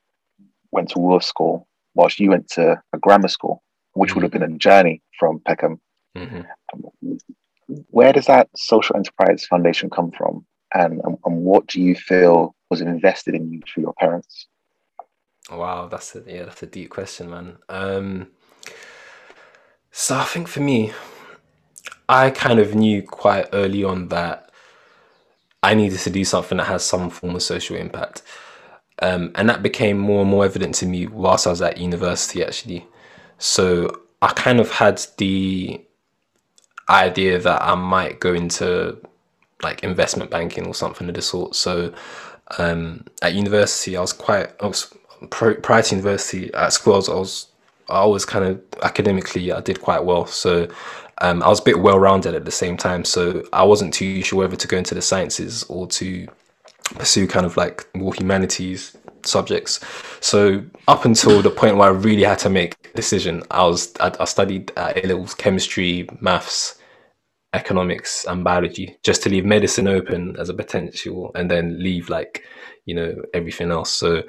[0.72, 3.62] Went to Wolf School, whilst you went to a grammar school,
[3.98, 5.80] which would have been a journey from Peckham.
[6.16, 6.42] Mm-hmm.
[6.72, 7.18] Um,
[7.88, 12.54] where does that social enterprise foundation come from, and, and, and what do you feel
[12.70, 14.46] was invested in you through your parents?
[15.50, 17.58] Wow, that's a yeah, that's a deep question, man.
[17.68, 18.28] Um,
[19.90, 20.92] so I think for me,
[22.08, 24.50] I kind of knew quite early on that
[25.62, 28.22] I needed to do something that has some form of social impact.
[29.00, 32.42] Um, and that became more and more evident to me whilst I was at university,
[32.42, 32.86] actually.
[33.38, 35.80] So I kind of had the
[36.88, 38.98] idea that I might go into
[39.62, 41.54] like investment banking or something of the sort.
[41.54, 41.92] So
[42.58, 44.92] um, at university, I was quite, I was
[45.30, 47.46] prior to university at school, I was, I was,
[47.88, 50.26] I was kind of academically, I did quite well.
[50.26, 50.68] So
[51.20, 53.04] um, I was a bit well rounded at the same time.
[53.04, 56.28] So I wasn't too sure whether to go into the sciences or to
[56.94, 58.96] pursue kind of like more humanities
[59.28, 59.80] subjects.
[60.20, 63.92] So up until the point where I really had to make a decision, I was
[64.00, 66.78] I, I studied uh, A levels chemistry, maths,
[67.54, 72.44] economics and biology just to leave medicine open as a potential and then leave like
[72.84, 74.22] you know everything else so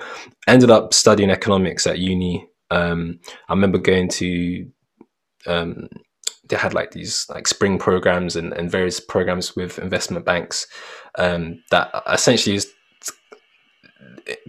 [0.48, 4.66] ended up studying economics at uni um, i remember going to
[5.48, 5.90] um,
[6.48, 10.66] they had like these like spring programs and, and various programs with investment banks
[11.18, 12.72] um, that essentially is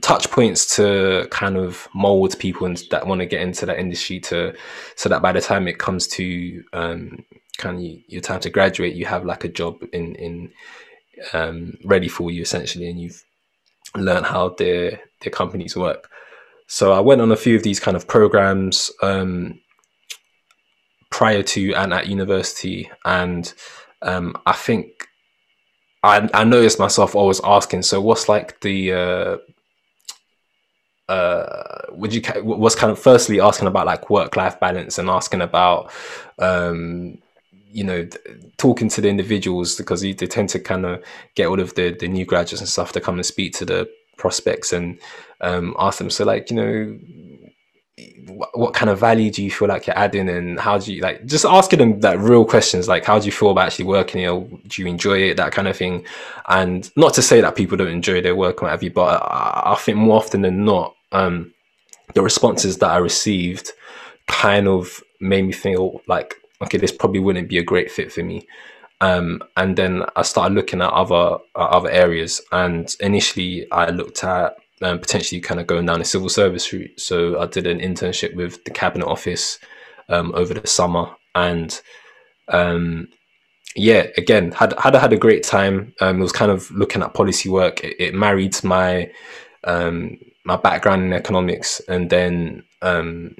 [0.01, 4.55] touch points to kind of mold people that want to get into that industry to
[4.97, 7.25] so that by the time it comes to um,
[7.59, 10.53] kind of your time to graduate, you have like a job in in
[11.33, 13.25] um, ready for you essentially, and you've
[13.97, 16.11] learned how their their companies work.
[16.67, 19.61] So I went on a few of these kind of programs um,
[21.11, 23.53] prior to and at university, and
[24.03, 25.09] um, I think
[26.03, 29.37] I, I noticed myself always asking, so what's like the uh,
[31.11, 35.43] uh, would you was kind of firstly asking about like work life balance and asking
[35.43, 35.91] about
[36.39, 37.19] um,
[37.73, 38.09] you know
[38.57, 41.03] talking to the individuals because they tend to kind of
[41.35, 43.91] get all of the the new graduates and stuff to come and speak to the
[44.17, 44.99] prospects and
[45.41, 46.11] um, ask them.
[46.11, 46.99] So like you know
[48.27, 51.03] what, what, kind of value do you feel like you're adding and how do you
[51.03, 54.21] like just asking them that real questions like how do you feel about actually working
[54.21, 56.05] here do you enjoy it that kind of thing
[56.49, 59.75] and not to say that people don't enjoy their work or whatever but I, I
[59.77, 61.53] think more often than not um,
[62.15, 63.71] the responses that I received
[64.29, 68.23] kind of made me feel like okay, this probably wouldn't be a great fit for
[68.23, 68.47] me.
[69.01, 72.41] Um, and then I started looking at other uh, other areas.
[72.53, 76.99] And initially, I looked at um, potentially kind of going down a civil service route.
[76.99, 79.59] So I did an internship with the Cabinet Office
[80.09, 81.81] um, over the summer, and
[82.49, 83.09] um,
[83.77, 85.95] yeah, again, had had had a great time.
[86.01, 87.85] Um, it was kind of looking at policy work.
[87.85, 89.11] It, it married my
[89.65, 93.37] um, my background in economics, and then um,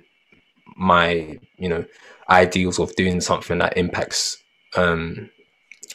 [0.77, 1.85] my you know
[2.29, 4.37] ideals of doing something that impacts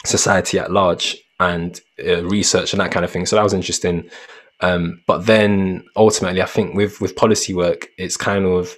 [0.05, 3.25] society at large and uh, research and that kind of thing.
[3.25, 4.09] So that was interesting.
[4.65, 8.75] Um, but then ultimately, I think with with policy work, it's kind of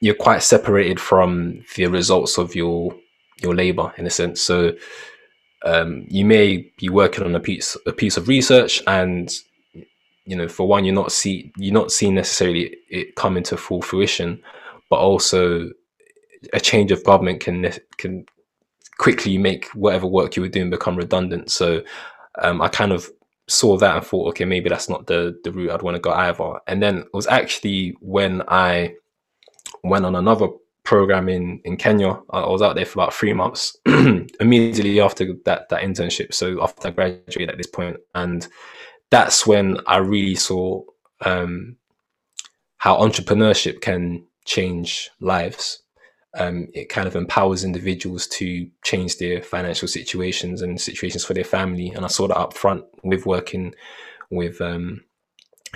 [0.00, 2.94] you're quite separated from the results of your
[3.42, 4.42] your labor in a sense.
[4.42, 4.72] So
[5.64, 9.32] um, you may be working on a piece a piece of research, and
[10.26, 13.80] you know, for one, you're not see you're not seeing necessarily it come into full
[13.80, 14.42] fruition,
[14.90, 15.70] but also
[16.52, 18.26] a change of government can can
[18.98, 21.50] quickly make whatever work you were doing become redundant.
[21.50, 21.82] So
[22.42, 23.10] um, I kind of
[23.52, 26.12] saw that and thought, okay, maybe that's not the the route I'd want to go
[26.12, 26.60] either.
[26.66, 28.94] And then it was actually when I
[29.84, 30.48] went on another
[30.84, 32.20] program in in Kenya.
[32.30, 36.34] I was out there for about three months immediately after that that internship.
[36.34, 38.46] So after I graduated at this point, and
[39.10, 40.82] that's when I really saw
[41.20, 41.76] um,
[42.78, 45.82] how entrepreneurship can change lives.
[46.34, 51.44] Um, it kind of empowers individuals to change their financial situations and situations for their
[51.44, 51.90] family.
[51.90, 53.74] And I saw that up front with working
[54.30, 55.04] with um,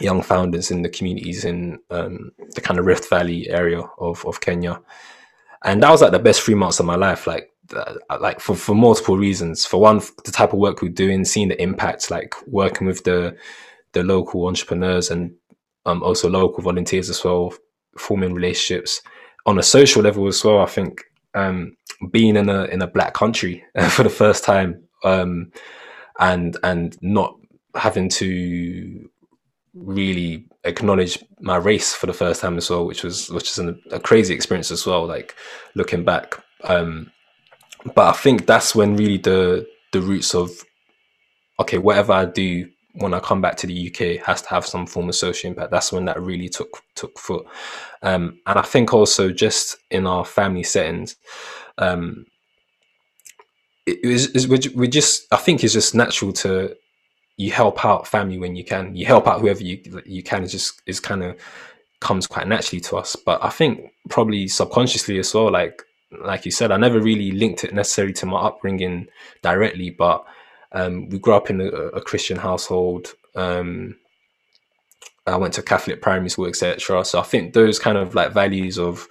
[0.00, 4.40] young founders in the communities in um, the kind of Rift Valley area of, of
[4.40, 4.80] Kenya.
[5.62, 7.26] And that was like the best three months of my life.
[7.26, 7.50] Like,
[8.20, 9.66] like for, for multiple reasons.
[9.66, 13.36] For one, the type of work we're doing, seeing the impact, like working with the
[13.92, 15.34] the local entrepreneurs and
[15.86, 17.54] um, also local volunteers as well,
[17.96, 19.00] forming relationships
[19.46, 20.58] on a social level as well.
[20.58, 21.02] I think
[21.34, 21.76] um,
[22.10, 25.52] being in a in a black country for the first time um,
[26.18, 27.36] and and not
[27.74, 29.08] having to
[29.74, 34.00] really acknowledge my race for the first time as well, which was which is a
[34.00, 35.06] crazy experience as well.
[35.06, 35.34] Like
[35.74, 37.10] looking back, um,
[37.94, 40.50] but I think that's when really the the roots of
[41.60, 44.86] okay, whatever I do when I come back to the UK has to have some
[44.86, 45.70] form of social impact.
[45.70, 47.46] That's when that really took took foot,
[48.02, 51.16] um, and I think also just in our family settings.
[51.78, 52.26] Um,
[53.86, 56.74] we just I think it's just natural to
[57.36, 58.96] you help out family when you can.
[58.96, 60.46] You help out whoever you you can.
[60.46, 61.36] Just is kind of
[62.00, 63.16] comes quite naturally to us.
[63.16, 65.50] But I think probably subconsciously as well.
[65.50, 65.82] Like
[66.24, 69.08] like you said, I never really linked it necessarily to my upbringing
[69.42, 70.24] directly, but
[70.72, 73.14] um, we grew up in a, a Christian household.
[73.34, 73.96] Um,
[75.26, 77.04] I went to Catholic primary school, etc.
[77.04, 79.08] So I think those kind of like values of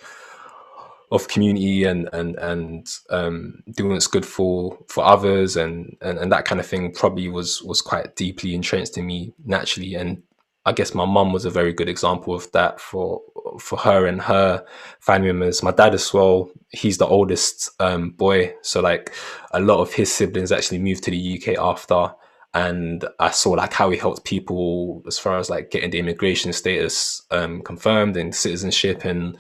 [1.12, 6.32] of community and and and um, doing what's good for for others and, and and
[6.32, 10.24] that kind of thing probably was was quite deeply entrenched in me naturally and
[10.66, 13.22] I guess my mum was a very good example of that for
[13.60, 14.66] for her and her
[15.00, 15.64] family members.
[15.64, 19.14] My dad as well, he's the oldest um, boy, so like
[19.52, 22.14] a lot of his siblings actually moved to the UK after,
[22.54, 26.52] and I saw like how he helped people as far as like getting the immigration
[26.54, 29.38] status um, confirmed and citizenship and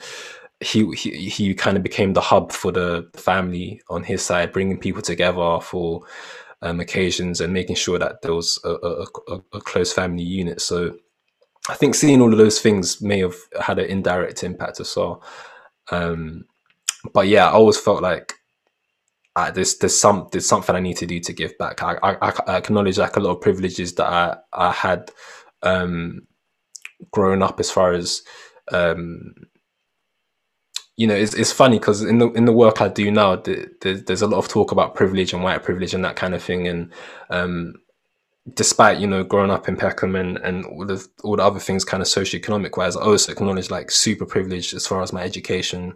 [0.61, 4.79] he, he he kind of became the hub for the family on his side, bringing
[4.79, 6.03] people together for
[6.61, 10.61] um, occasions and making sure that there was a, a, a, close family unit.
[10.61, 10.95] So
[11.69, 15.23] I think seeing all of those things may have had an indirect impact as well.
[15.91, 16.45] Um,
[17.13, 18.33] but yeah, I always felt like
[19.35, 21.83] uh, there's there's some there's something I need to do to give back.
[21.83, 25.11] I, I, I acknowledge like a lot of privileges that I I had
[25.63, 26.27] um,
[27.11, 28.21] growing up as far as
[28.71, 29.33] um,
[30.97, 33.69] you know, it's, it's funny because in the in the work I do now, the,
[33.81, 36.41] the, there's a lot of talk about privilege and white privilege and that kind of
[36.41, 36.67] thing.
[36.67, 36.91] And
[37.29, 37.75] um,
[38.53, 41.83] despite you know growing up in Peckham and and all the all the other things,
[41.83, 45.95] kind of socioeconomic wise, I also acknowledge like super privileged as far as my education.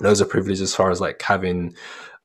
[0.00, 1.74] Those are privileged as far as like having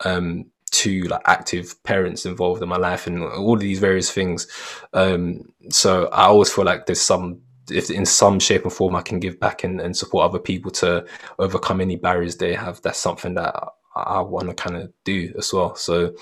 [0.06, 4.48] um, two like active parents involved in my life and all of these various things.
[4.93, 9.02] Um, so I always feel like there's some if in some shape or form I
[9.02, 11.06] can give back and, and support other people to
[11.38, 13.56] overcome any barriers they have, that's something that
[13.96, 15.75] I, I want to kind of do as well.
[15.75, 16.15] So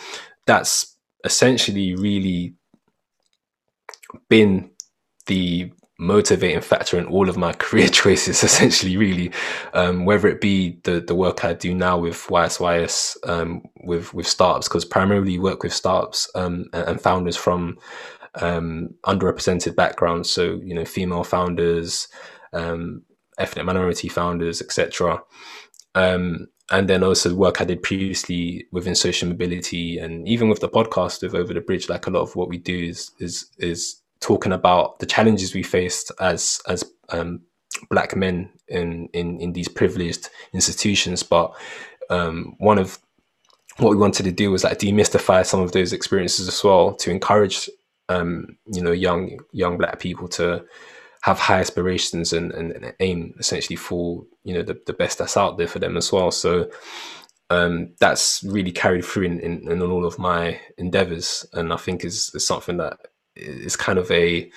[0.45, 2.56] that's essentially really
[4.29, 4.69] been
[5.25, 9.31] the motivating factor in all of my career choices essentially really
[9.73, 14.27] um, whether it be the the work I do now with YSYS um, with with
[14.27, 17.77] startups because primarily work with startups um, and, founders from
[18.41, 20.29] um, underrepresented backgrounds.
[20.29, 22.07] So you know, female founders,
[22.53, 23.03] um,
[23.37, 25.21] ethnic minority founders, etc.
[26.69, 31.23] And then also work I did previously within social mobility, and even with the podcast
[31.23, 31.87] with Over the Bridge.
[31.87, 35.63] Like a lot of what we do is is is talking about the challenges we
[35.63, 37.41] faced as as um,
[37.89, 41.23] black men in, in, in these privileged institutions.
[41.23, 41.53] But
[42.09, 42.99] um, one of
[43.77, 47.11] what we wanted to do was like demystify some of those experiences as well to
[47.11, 47.69] encourage
[48.09, 50.65] um, you know young young black people to
[51.27, 55.35] have high aspirations and, and, and, aim essentially for you know the, the best that's
[55.35, 56.31] out there for them as well.
[56.31, 56.69] So
[57.49, 62.05] um, that's really carried through in, in, in, all of my endeavors, and I think
[62.05, 62.97] is, is something that
[63.35, 64.49] is kind of a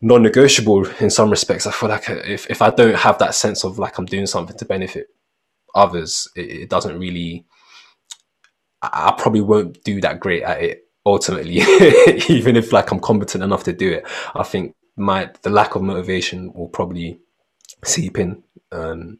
[0.00, 1.66] non-negotiable in some respects.
[1.66, 4.56] I feel like if, if I don't have that sense of like I'm doing something
[4.56, 5.08] to benefit
[5.74, 7.44] others, it, it doesn't really.
[8.80, 11.56] I, I probably won't do that great at it ultimately,
[12.30, 14.06] even if like I'm competent enough to do it.
[14.34, 17.18] I think my the lack of motivation will probably
[17.84, 18.42] seep in.
[18.72, 19.18] Um,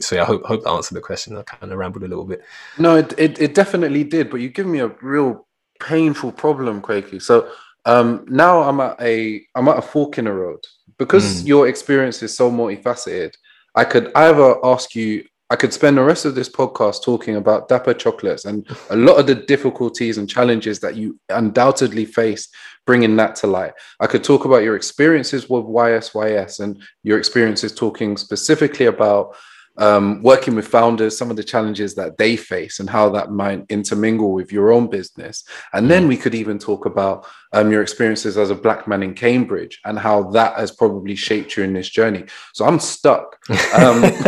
[0.00, 1.36] so yeah, I hope hope that answered the question.
[1.36, 2.42] I kind of rambled a little bit.
[2.78, 5.46] No, it, it, it definitely did, but you give me a real
[5.80, 7.20] painful problem, Kwaku.
[7.20, 7.50] So
[7.86, 10.60] um, now I'm at a I'm at a fork in the road
[10.98, 11.46] because mm.
[11.46, 13.34] your experience is so multifaceted.
[13.74, 17.68] I could either ask you, I could spend the rest of this podcast talking about
[17.68, 22.48] Dapper chocolates and a lot of the difficulties and challenges that you undoubtedly face
[22.86, 23.72] bringing that to light.
[24.00, 29.36] I could talk about your experiences with YSYS and your experiences talking specifically about
[29.78, 33.64] um, working with founders, some of the challenges that they face and how that might
[33.68, 35.44] intermingle with your own business.
[35.72, 36.08] And then mm.
[36.08, 39.98] we could even talk about um, your experiences as a black man in Cambridge and
[39.98, 42.24] how that has probably shaped you in this journey.
[42.54, 43.38] So I'm stuck.
[43.74, 44.00] Um,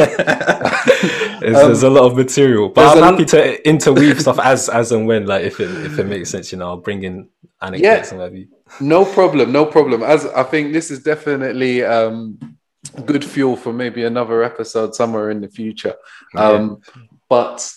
[1.40, 5.26] there's, a lot of material, but I'm happy to interweave stuff as as and when,
[5.26, 7.28] like if it if it makes sense, you know, I'll bring in
[7.60, 8.48] anecdotes yeah, and maybe.
[8.80, 10.02] No problem, no problem.
[10.02, 12.57] As I think this is definitely um,
[13.06, 15.94] good fuel for maybe another episode somewhere in the future.
[16.36, 16.80] Um,
[17.28, 17.70] But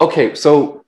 [0.00, 0.84] okay, so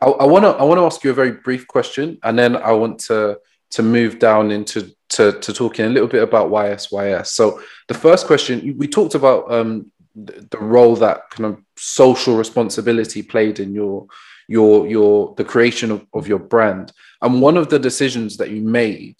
[0.00, 2.72] I want to I want to ask you a very brief question, and then I
[2.72, 3.38] want to
[3.70, 7.26] to move down into to, to talking a little bit about YSYS.
[7.26, 12.36] So the first question we talked about um, the, the role that kind of social
[12.36, 14.06] responsibility played in your
[14.48, 18.62] your your the creation of, of your brand, and one of the decisions that you
[18.62, 19.16] made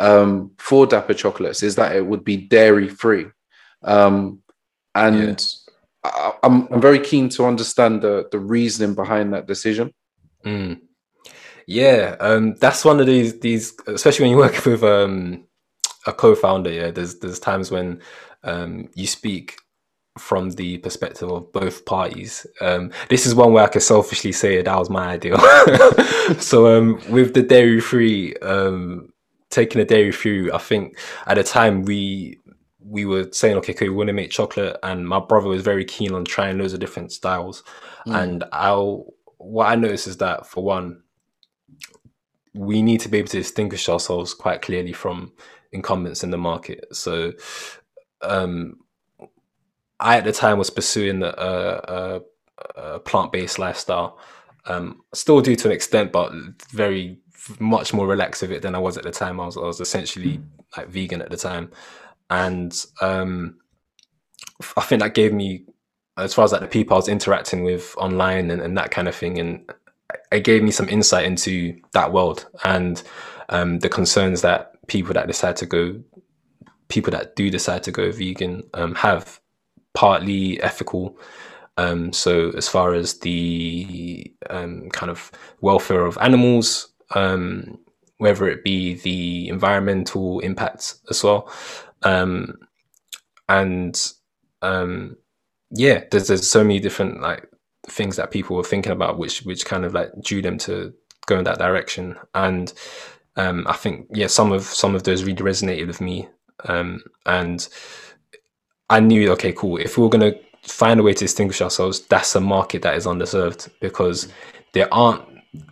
[0.00, 3.26] um, for Dapper Chocolates is that it would be dairy free.
[3.82, 4.40] Um,
[4.94, 5.46] and
[6.02, 9.92] I, am I'm, I'm very keen to understand the, the reasoning behind that decision.
[10.44, 10.80] Mm.
[11.66, 15.44] Yeah, um, that's one of these these, especially when you work with um,
[16.06, 16.72] a co-founder.
[16.72, 18.00] Yeah, there's there's times when
[18.42, 19.58] um, you speak
[20.18, 22.46] from the perspective of both parties.
[22.60, 25.36] Um, this is one where I could selfishly say that was my idea.
[26.38, 29.09] so um, with the dairy free, um,
[29.50, 30.96] taking a dairy free, I think
[31.26, 32.38] at the time we
[32.82, 35.84] we were saying, okay, okay, we want to make chocolate, and my brother was very
[35.84, 37.62] keen on trying loads of different styles.
[38.06, 38.22] Mm.
[38.22, 38.72] And I,
[39.36, 41.02] what I noticed is that for one,
[42.54, 45.32] we need to be able to distinguish ourselves quite clearly from
[45.72, 46.84] incumbents in the market.
[46.92, 47.32] So,
[48.22, 48.80] um,
[50.00, 52.20] I at the time was pursuing a, a,
[52.76, 54.18] a plant-based lifestyle.
[54.64, 56.32] Um, still do to an extent, but
[56.70, 57.18] very
[57.58, 59.40] much more relaxed with it than I was at the time.
[59.40, 60.40] I was I was essentially
[60.76, 61.70] like vegan at the time,
[62.28, 63.58] and um,
[64.76, 65.64] I think that gave me,
[66.16, 69.08] as far as like the people I was interacting with online and, and that kind
[69.08, 69.70] of thing, and
[70.32, 73.02] it gave me some insight into that world and
[73.48, 76.00] um, the concerns that people that decide to go,
[76.88, 79.40] people that do decide to go vegan um, have,
[79.94, 81.18] partly ethical.
[81.76, 87.78] Um, so as far as the um, kind of welfare of animals, um,
[88.18, 91.50] whether it be the environmental impacts as well.
[92.02, 92.58] Um,
[93.48, 94.12] and
[94.62, 95.16] um,
[95.70, 97.48] yeah, there's there's so many different like
[97.88, 100.92] things that people were thinking about, which which kind of like drew them to
[101.26, 102.16] go in that direction.
[102.34, 102.72] And
[103.36, 106.28] um, I think yeah, some of some of those really resonated with me.
[106.64, 107.66] Um, and
[108.90, 109.78] I knew okay, cool.
[109.78, 113.06] If we we're gonna find a way to distinguish ourselves, that's a market that is
[113.06, 114.28] underserved because
[114.72, 115.24] there aren't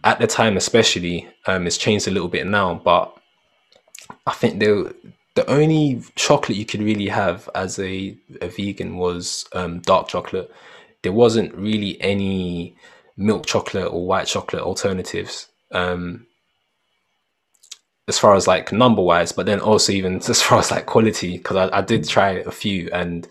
[0.05, 3.17] at the time, especially, um, it's changed a little bit now, but
[4.27, 4.95] I think the
[5.35, 10.51] the only chocolate you could really have as a, a vegan was um, dark chocolate.
[11.03, 12.77] There wasn't really any
[13.17, 15.49] milk chocolate or white chocolate alternatives.
[15.71, 16.27] Um,
[18.09, 21.37] as far as like number wise, but then also even as far as like quality,
[21.37, 23.29] because I, I did try a few and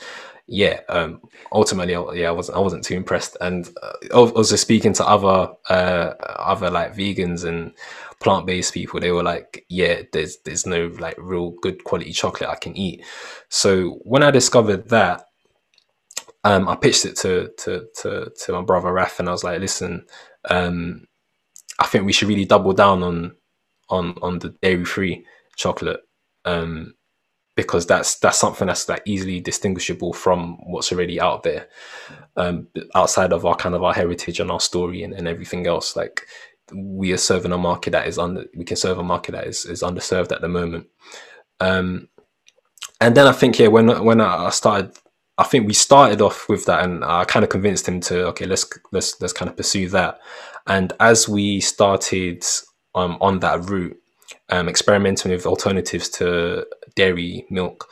[0.47, 1.21] yeah, um,
[1.51, 3.35] ultimately, yeah, I wasn't I wasn't too impressed.
[3.41, 7.73] And uh, also speaking to other uh, other like vegans and
[8.21, 12.49] plant based people, they were like, yeah, there's there's no like real good quality chocolate
[12.49, 13.03] I can eat.
[13.49, 15.25] So when I discovered that,
[16.45, 19.59] um, I pitched it to to to to my brother Raf, and I was like,
[19.59, 20.05] listen,
[20.49, 21.07] um,
[21.79, 23.35] I think we should really double down on
[23.89, 25.25] on on the dairy free
[25.57, 26.01] chocolate.
[26.45, 26.93] Um,
[27.57, 31.67] because that's that's something that's like easily distinguishable from what's already out there
[32.37, 35.97] um, outside of our kind of our heritage and our story and, and everything else.
[35.97, 36.21] Like
[36.73, 39.65] we are serving a market that is under we can serve a market that is,
[39.65, 40.87] is underserved at the moment.
[41.59, 42.07] Um,
[42.99, 44.91] and then i think yeah when when i started
[45.37, 48.45] i think we started off with that and i kind of convinced him to okay
[48.45, 50.19] let's let's let's kind of pursue that.
[50.67, 52.43] And as we started
[52.93, 53.97] um, on that route
[54.49, 57.89] um, experimenting with alternatives to dairy milk,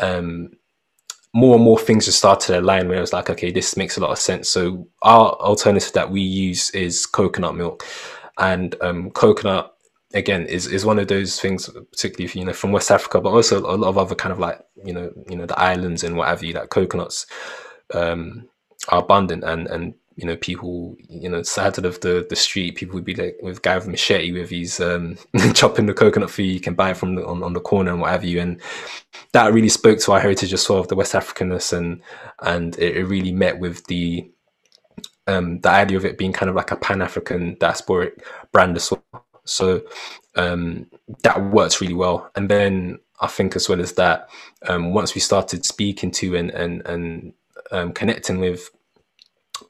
[0.00, 0.50] um,
[1.34, 3.96] more and more things just started to align where I was like, okay, this makes
[3.96, 4.48] a lot of sense.
[4.48, 7.84] So our alternative that we use is coconut milk,
[8.38, 9.74] and um, coconut
[10.14, 13.30] again is is one of those things, particularly if, you know from West Africa, but
[13.30, 16.16] also a lot of other kind of like you know you know the islands and
[16.16, 16.54] what have you.
[16.54, 17.26] Like coconuts
[17.92, 18.48] um,
[18.88, 22.96] are abundant, and and you know, people, you know, side of the, the street, people
[22.96, 25.16] would be like with guy with machete with his um,
[25.54, 26.54] chopping the coconut for you.
[26.54, 28.40] You can buy it from the, on, on the corner and what have you.
[28.40, 28.60] And
[29.30, 32.02] that really spoke to our heritage as well of the West Africanness and
[32.42, 34.28] and it, it really met with the
[35.28, 38.90] um, the idea of it being kind of like a Pan African diasporic brand as
[38.90, 39.24] well.
[39.44, 39.82] So
[40.34, 40.86] um,
[41.22, 42.28] that works really well.
[42.34, 44.28] And then I think as well as that,
[44.66, 47.34] um, once we started speaking to and and and
[47.70, 48.68] um, connecting with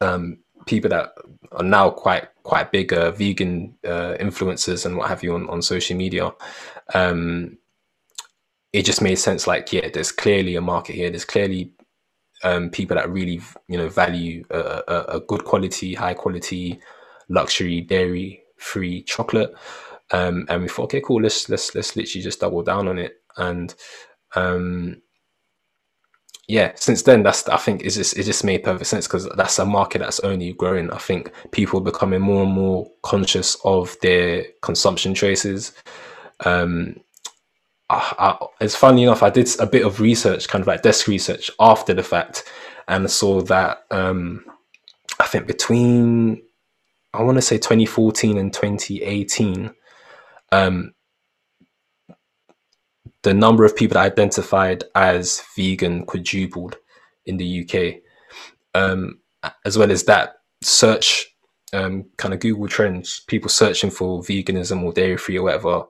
[0.01, 1.12] um, people that
[1.53, 5.62] are now quite quite big uh, vegan uh, influencers and what have you on, on
[5.62, 6.32] social media
[6.95, 7.59] um,
[8.72, 11.11] it just made sense like yeah there's clearly a market here.
[11.11, 11.72] There's clearly
[12.45, 16.78] um, people that really you know value a, a, a, good quality high quality
[17.28, 19.55] luxury dairy free chocolate.
[20.11, 23.20] Um, and we thought okay cool let's let's let's literally just double down on it.
[23.36, 23.74] And
[24.34, 25.03] um,
[26.49, 29.59] yeah, since then, that's I think it just it just made perfect sense because that's
[29.59, 30.90] a market that's only growing.
[30.90, 35.74] I think people are becoming more and more conscious of their consumption choices.
[36.46, 36.96] Um,
[37.90, 41.07] I, I, it's funny enough, I did a bit of research, kind of like desk
[41.07, 42.44] research after the fact,
[42.86, 44.44] and saw that um,
[45.20, 46.42] I think between
[47.12, 49.70] I want to say 2014 and 2018,
[50.53, 50.94] um,
[53.22, 56.76] the number of people identified as vegan quadrupled
[57.26, 58.02] in the UK.
[58.74, 59.20] Um,
[59.64, 61.26] as well as that, search
[61.72, 65.84] um, kind of Google trends, people searching for veganism or dairy free or whatever,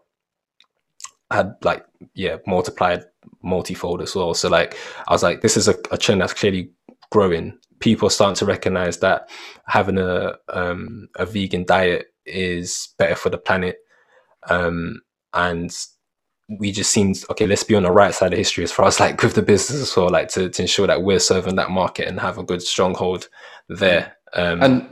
[1.31, 3.05] had like yeah multiplied
[3.43, 4.35] multifold as well.
[4.35, 4.77] So like
[5.07, 6.71] I was like, this is a, a trend that's clearly
[7.11, 7.59] growing.
[7.81, 9.31] People are starting to recognize that
[9.67, 13.77] having a um, a vegan diet is better for the planet,
[14.49, 15.01] um,
[15.33, 15.75] and
[16.49, 17.47] we just seemed okay.
[17.47, 19.83] Let's be on the right side of history as far as like with the business
[19.83, 22.63] as well, like to, to ensure that we're serving that market and have a good
[22.63, 23.29] stronghold
[23.69, 24.17] there.
[24.33, 24.91] Um, and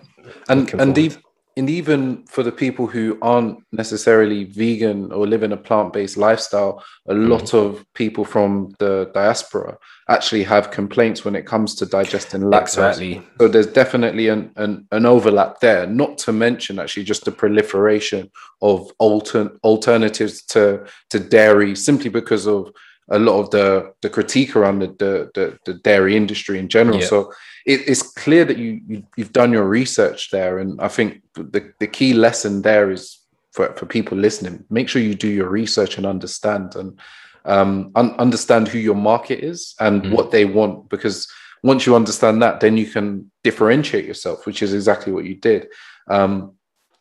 [0.49, 1.17] and and, the,
[1.59, 6.85] and even for the people who aren't necessarily vegan or live in a plant-based lifestyle
[7.09, 7.31] a mm-hmm.
[7.31, 9.77] lot of people from the diaspora
[10.09, 13.23] actually have complaints when it comes to digesting lactose exactly.
[13.41, 18.31] so there's definitely an, an, an overlap there not to mention actually just the proliferation
[18.63, 22.71] of alter, alternatives to to dairy simply because of
[23.09, 27.01] a lot of the the critique around the the, the, the dairy industry in general.
[27.01, 27.07] Yeah.
[27.07, 27.33] So
[27.65, 31.73] it, it's clear that you, you have done your research there, and I think the
[31.79, 33.19] the key lesson there is
[33.53, 36.99] for for people listening: make sure you do your research and understand and
[37.45, 40.13] um, un- understand who your market is and mm-hmm.
[40.13, 41.29] what they want, because
[41.63, 45.69] once you understand that, then you can differentiate yourself, which is exactly what you did.
[46.09, 46.53] Um,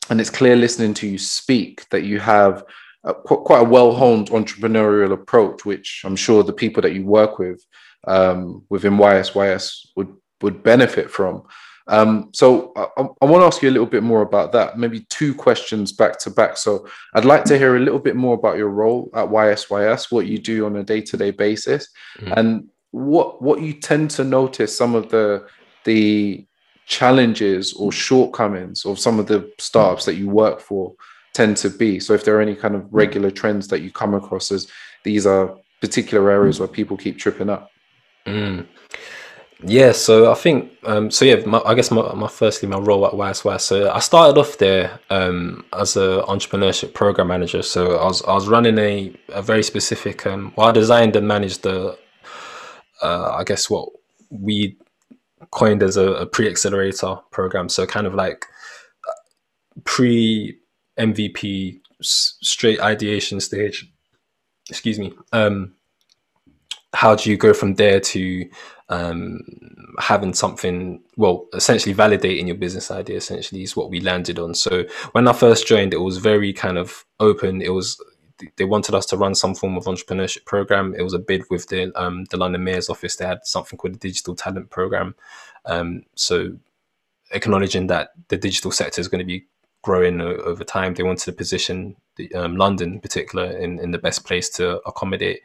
[0.09, 2.63] and it's clear listening to you speak that you have
[3.05, 7.63] a, quite a well-honed entrepreneurial approach, which I'm sure the people that you work with
[8.07, 11.43] um, within YSYS would would benefit from.
[11.87, 14.77] Um, so I, I want to ask you a little bit more about that.
[14.77, 16.57] Maybe two questions back to back.
[16.57, 20.25] So I'd like to hear a little bit more about your role at YSYS, what
[20.25, 21.87] you do on a day-to-day basis,
[22.19, 22.33] mm-hmm.
[22.35, 25.45] and what what you tend to notice some of the
[25.83, 26.45] the
[26.87, 30.93] challenges or shortcomings of some of the startups that you work for
[31.35, 31.99] tend to be.
[31.99, 32.95] So if there are any kind of hmm.
[32.95, 34.67] regular trends that you come across as
[35.03, 37.69] these are particular areas where people keep tripping up.
[38.25, 38.65] Mm.
[39.63, 41.23] Yeah, so I think um, so.
[41.23, 43.61] Yeah, my, I guess my, my firstly my role at YSY.
[43.61, 47.61] So I started off there um, as a entrepreneurship program manager.
[47.61, 50.25] So I was I was running a, a very specific.
[50.25, 51.97] Um, well, I designed and managed the.
[53.01, 53.89] Uh, I guess what
[54.29, 54.77] we
[55.51, 57.69] coined as a, a pre accelerator program.
[57.69, 58.45] So kind of like
[59.85, 60.57] pre
[60.97, 63.91] MVP straight ideation stage.
[64.69, 65.13] Excuse me.
[65.31, 65.73] Um,
[66.93, 68.49] how do you go from there to
[68.89, 69.41] um,
[69.99, 71.03] having something?
[71.17, 73.17] Well, essentially validating your business idea.
[73.17, 74.55] Essentially, is what we landed on.
[74.55, 77.61] So when I first joined, it was very kind of open.
[77.61, 78.01] It was
[78.57, 80.93] they wanted us to run some form of entrepreneurship program.
[80.97, 83.15] It was a bid with the um, the London Mayor's office.
[83.15, 85.15] They had something called the Digital Talent Program.
[85.65, 86.57] Um, so
[87.31, 89.45] acknowledging that the digital sector is going to be
[89.85, 93.99] growing over time, they wanted to position the, um, London, in particular, in, in the
[93.99, 95.41] best place to accommodate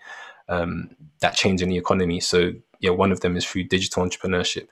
[0.49, 2.21] um, that change in the economy.
[2.21, 4.67] So yeah, one of them is through digital entrepreneurship,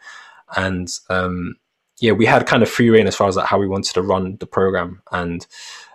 [0.56, 1.56] and um,
[2.00, 4.02] yeah, we had kind of free reign as far as like how we wanted to
[4.02, 5.02] run the program.
[5.12, 5.46] And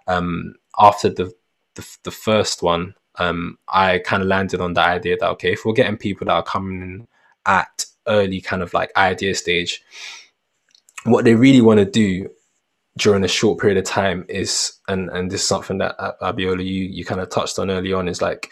[0.07, 1.34] um, after the,
[1.74, 5.65] the, the first one, um, I kind of landed on the idea that okay, if
[5.65, 7.07] we're getting people that are coming in
[7.47, 9.82] at early kind of like idea stage,
[11.05, 12.30] what they really want to do
[12.98, 16.64] during a short period of time is, and and this is something that uh, Abiola
[16.64, 18.52] you you kind of touched on early on, is like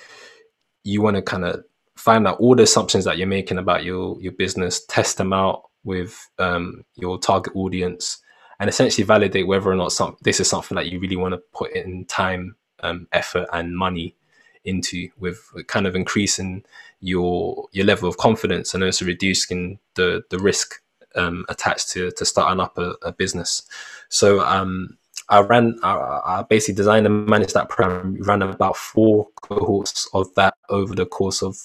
[0.83, 1.63] you want to kind of
[1.95, 5.63] find out all the assumptions that you're making about your your business, test them out
[5.83, 8.19] with um, your target audience,
[8.59, 11.41] and essentially validate whether or not some, this is something that you really want to
[11.53, 14.15] put in time, um, effort, and money
[14.63, 16.63] into, with kind of increasing
[16.99, 20.81] your your level of confidence and also reducing the the risk
[21.15, 23.63] um, attached to to starting up a, a business.
[24.11, 24.97] So um,
[25.29, 28.17] I ran, I, basically designed and managed that program.
[28.21, 31.57] Ran about four cohorts of that over the course of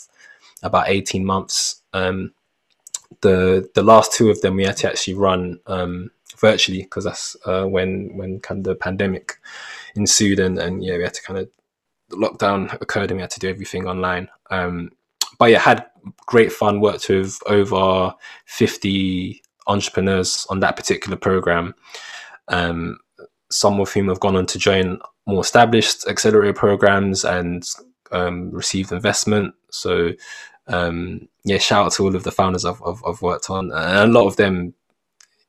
[0.63, 1.83] about eighteen months.
[1.93, 2.33] Um,
[3.21, 7.37] the the last two of them we had to actually run um, virtually because that's
[7.45, 9.39] uh, when when kind of the pandemic
[9.97, 11.49] ensued and and yeah we had to kind of
[12.13, 14.29] lockdown occurred and we had to do everything online.
[14.51, 14.93] Um,
[15.39, 15.87] but yeah, had
[16.27, 16.81] great fun.
[16.81, 21.75] Worked with over fifty entrepreneurs on that particular program.
[22.49, 22.99] Um,
[23.51, 27.69] some of whom have gone on to join more established accelerator programs and
[28.13, 29.55] um, received investment.
[29.71, 30.13] So
[30.69, 33.99] um, yeah, shout out to all of the founders I've, I've, I've, worked on, and
[33.99, 34.75] a lot of them,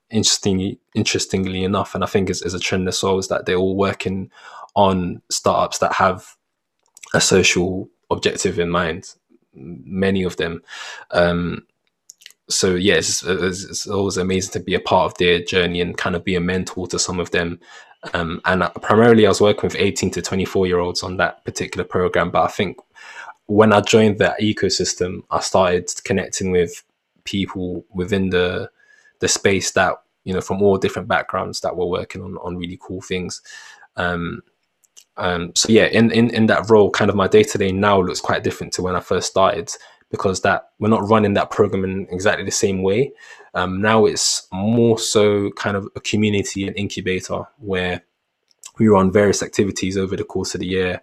[0.09, 3.55] interestingly, interestingly enough, and I think is, is a trend as well, is that they're
[3.55, 4.29] all working
[4.75, 6.35] on startups that have
[7.13, 9.15] a social objective in mind.
[9.53, 10.61] Many of them.
[11.09, 11.65] Um,
[12.49, 15.97] so yeah, it's, it's, it's, always amazing to be a part of their journey and
[15.97, 17.59] kind of be a mentor to some of them.
[18.13, 21.83] Um, and primarily, I was working with 18 to 24 year olds on that particular
[21.83, 22.31] program.
[22.31, 22.77] But I think
[23.47, 26.83] when I joined that ecosystem, I started connecting with
[27.23, 28.69] people within the
[29.19, 32.79] the space that you know from all different backgrounds that were working on on really
[32.81, 33.41] cool things.
[33.97, 34.43] Um,
[35.17, 37.99] um, so yeah, in, in in that role, kind of my day to day now
[37.99, 39.71] looks quite different to when I first started
[40.09, 43.11] because that we're not running that program in exactly the same way.
[43.53, 48.03] Um, now it's more so kind of a community and incubator where
[48.77, 51.01] we run various activities over the course of the year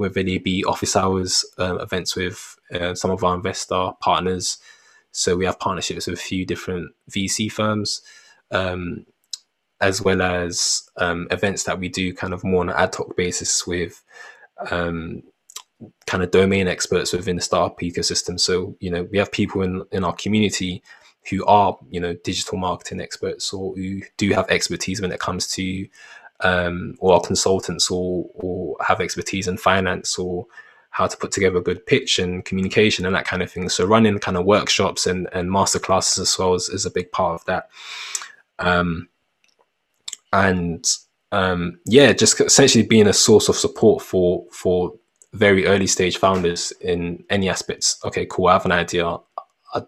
[0.00, 4.56] whether they be office hours um, events with uh, some of our investor partners.
[5.12, 8.00] So we have partnerships with a few different VC firms,
[8.50, 9.04] um,
[9.78, 13.14] as well as um, events that we do kind of more on an ad hoc
[13.14, 14.02] basis with
[14.70, 15.22] um,
[16.06, 18.38] kind of domain experts within the startup ecosystem.
[18.38, 20.82] So you know we have people in in our community
[21.28, 25.48] who are you know digital marketing experts or who do have expertise when it comes
[25.48, 25.86] to
[26.42, 30.46] um, or are consultants or, or have expertise in finance or
[30.90, 33.68] how to put together a good pitch and communication and that kind of thing.
[33.68, 37.12] So running kind of workshops and, and master classes as well is, is a big
[37.12, 37.68] part of that.
[38.58, 39.08] Um,
[40.32, 40.84] and
[41.32, 44.94] um, yeah, just essentially being a source of support for for
[45.32, 47.98] very early stage founders in any aspects.
[48.04, 48.48] Okay, cool.
[48.48, 49.18] I have an idea.
[49.72, 49.82] I,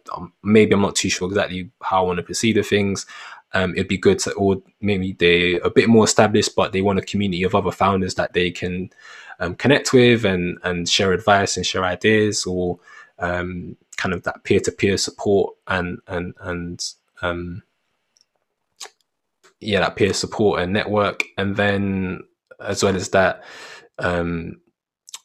[0.45, 3.07] maybe I'm not too sure exactly how I want to proceed with things
[3.55, 6.99] um, it'd be good to, or maybe they're a bit more established, but they want
[6.99, 8.91] a community of other founders that they can
[9.41, 12.79] um, connect with and and share advice and share ideas, or
[13.19, 17.63] um, kind of that peer to peer support and and and um,
[19.61, 22.21] yeah, that peer support and network, and then
[22.59, 23.45] as well as that,
[23.99, 24.61] um,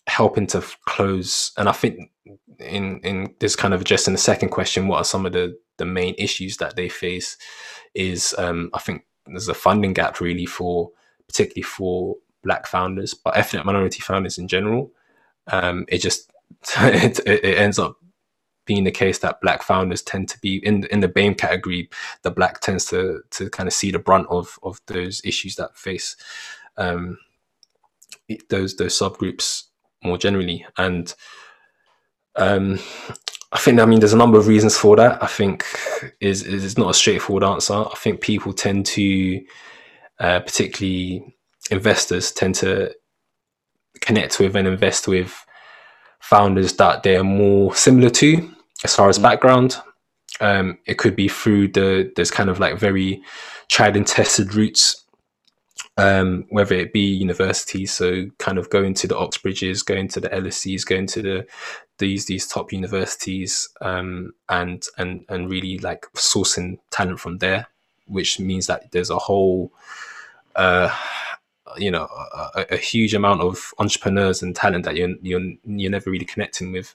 [0.07, 1.51] helping to close.
[1.57, 2.11] And I think
[2.59, 5.85] in in this kind of addressing the second question, what are some of the the
[5.85, 7.37] main issues that they face?
[7.97, 10.91] is um, I think there's a funding gap really for
[11.27, 14.91] particularly for black founders, but ethnic minority founders in general.
[15.47, 16.31] Um, it just
[16.77, 17.97] it, it, ends up
[18.65, 21.89] being the case that black founders tend to be in in the BAME category.
[22.21, 25.75] The black tends to to kind of see the brunt of of those issues that
[25.75, 26.15] face
[26.77, 27.17] um,
[28.49, 29.63] those those subgroups
[30.03, 31.13] more generally, and
[32.35, 32.79] um,
[33.51, 35.21] I think I mean there's a number of reasons for that.
[35.23, 35.65] I think
[36.19, 37.73] is is not a straightforward answer.
[37.73, 39.43] I think people tend to,
[40.19, 41.35] uh, particularly
[41.71, 42.93] investors, tend to
[44.01, 45.45] connect with and invest with
[46.19, 48.49] founders that they are more similar to
[48.83, 49.23] as far as mm.
[49.23, 49.77] background.
[50.39, 53.21] Um, it could be through the there's kind of like very
[53.69, 55.05] tried and tested routes
[55.97, 60.29] um, whether it be universities, so kind of going to the Oxbridges, going to the
[60.29, 61.47] LSEs, going to the
[61.97, 67.67] these these top universities, um, and and and really like sourcing talent from there,
[68.05, 69.71] which means that there's a whole,
[70.55, 70.95] uh,
[71.77, 72.07] you know,
[72.55, 76.71] a, a, huge amount of entrepreneurs and talent that you're you're you're never really connecting
[76.71, 76.93] with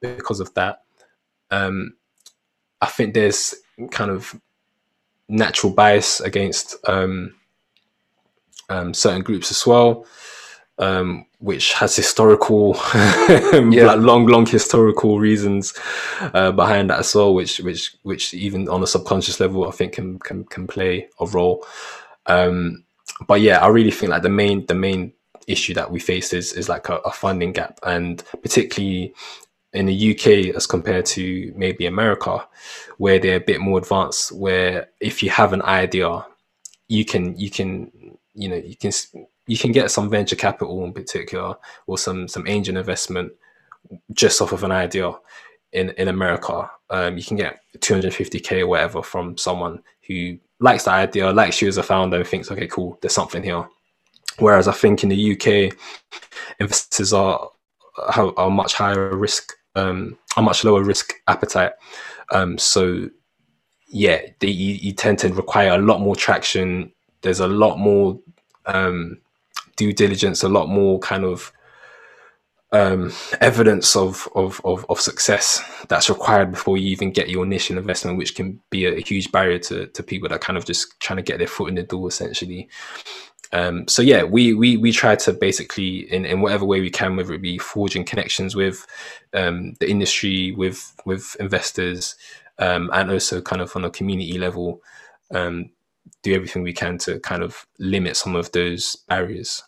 [0.00, 0.84] because of that.
[1.50, 1.94] Um,
[2.80, 3.56] I think there's
[3.90, 4.40] kind of
[5.28, 7.34] natural bias against um,
[8.68, 10.06] um, certain groups as well,
[10.78, 13.94] um, which has historical, yeah.
[13.94, 15.74] long, long historical reasons
[16.20, 19.92] uh, behind that as well, which, which, which even on a subconscious level, I think
[19.94, 21.66] can can, can play a role.
[22.26, 22.84] Um,
[23.26, 25.12] but yeah, I really think like the main the main
[25.46, 29.14] issue that we face is is like a, a funding gap, and particularly
[29.72, 32.46] in the UK as compared to maybe America,
[32.98, 34.32] where they're a bit more advanced.
[34.32, 36.24] Where if you have an idea,
[36.88, 37.90] you can you can
[38.38, 38.92] you know you can
[39.46, 43.32] you can get some venture capital in particular or some some angel investment
[44.12, 45.12] just off of an idea
[45.72, 46.70] in in America.
[46.90, 51.68] Um, you can get 250k or whatever from someone who likes the idea, likes you
[51.68, 53.68] as a founder, and thinks, okay, cool, there's something here.
[54.38, 55.76] Whereas I think in the UK,
[56.60, 57.50] investors are
[58.36, 61.72] are much higher risk, um, a much lower risk appetite.
[62.32, 63.10] Um, so
[63.88, 66.92] yeah, they, you, you tend to require a lot more traction
[67.28, 68.18] there's a lot more
[68.64, 69.18] um,
[69.76, 71.52] due diligence, a lot more kind of
[72.72, 73.12] um,
[73.42, 78.16] evidence of, of, of, of, success that's required before you even get your initial investment,
[78.16, 81.18] which can be a, a, huge barrier to, to people that kind of just trying
[81.18, 82.66] to get their foot in the door essentially.
[83.52, 87.14] Um, so yeah, we, we, we try to basically in, in whatever way we can,
[87.16, 88.86] whether it be forging connections with
[89.34, 92.16] um, the industry, with, with investors,
[92.58, 94.82] um, and also kind of on a community level,
[95.34, 95.70] um,
[96.22, 99.62] do everything we can to kind of limit some of those barriers.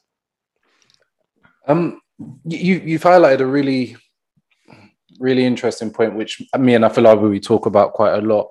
[1.67, 2.01] Um,
[2.45, 3.97] you you've highlighted a really
[5.21, 8.49] really interesting point, which me and Afolabi we talk about quite a lot.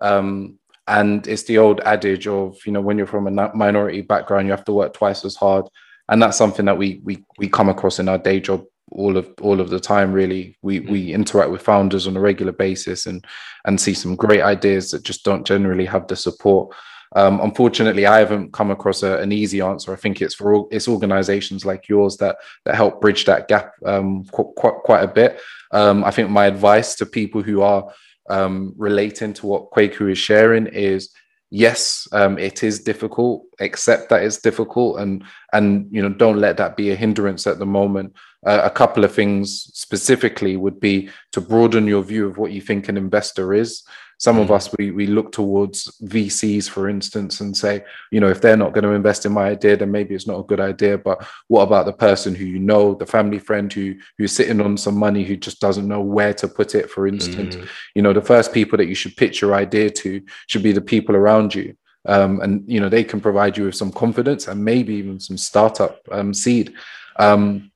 [0.00, 4.46] Um, and it's the old adage of you know when you're from a minority background,
[4.46, 5.66] you have to work twice as hard,
[6.08, 9.28] and that's something that we we we come across in our day job all of
[9.40, 10.90] all of the time really we mm.
[10.90, 13.24] we interact with founders on a regular basis and
[13.64, 16.74] and see some great ideas that just don't generally have the support
[17.14, 19.92] um, unfortunately, I haven't come across a, an easy answer.
[19.92, 23.72] I think it's for all, it's organisations like yours that that help bridge that gap
[23.84, 25.40] um, qu- qu- quite a bit.
[25.72, 27.90] Um, I think my advice to people who are
[28.30, 31.10] um, relating to what Kwaku is sharing is
[31.50, 33.44] yes, um, it is difficult.
[33.60, 37.58] Accept that it's difficult, and and you know don't let that be a hindrance at
[37.58, 38.14] the moment.
[38.44, 42.60] Uh, a couple of things specifically would be to broaden your view of what you
[42.60, 43.84] think an investor is.
[44.22, 44.54] Some of mm.
[44.54, 48.72] us we we look towards VCs, for instance, and say, you know, if they're not
[48.72, 50.96] going to invest in my idea, then maybe it's not a good idea.
[50.96, 54.76] But what about the person who you know, the family friend who who's sitting on
[54.76, 56.88] some money who just doesn't know where to put it?
[56.88, 57.68] For instance, mm.
[57.96, 60.80] you know, the first people that you should pitch your idea to should be the
[60.80, 61.76] people around you.
[62.06, 65.36] Um, and you know they can provide you with some confidence and maybe even some
[65.36, 66.74] startup um, seed.
[67.18, 67.71] Um,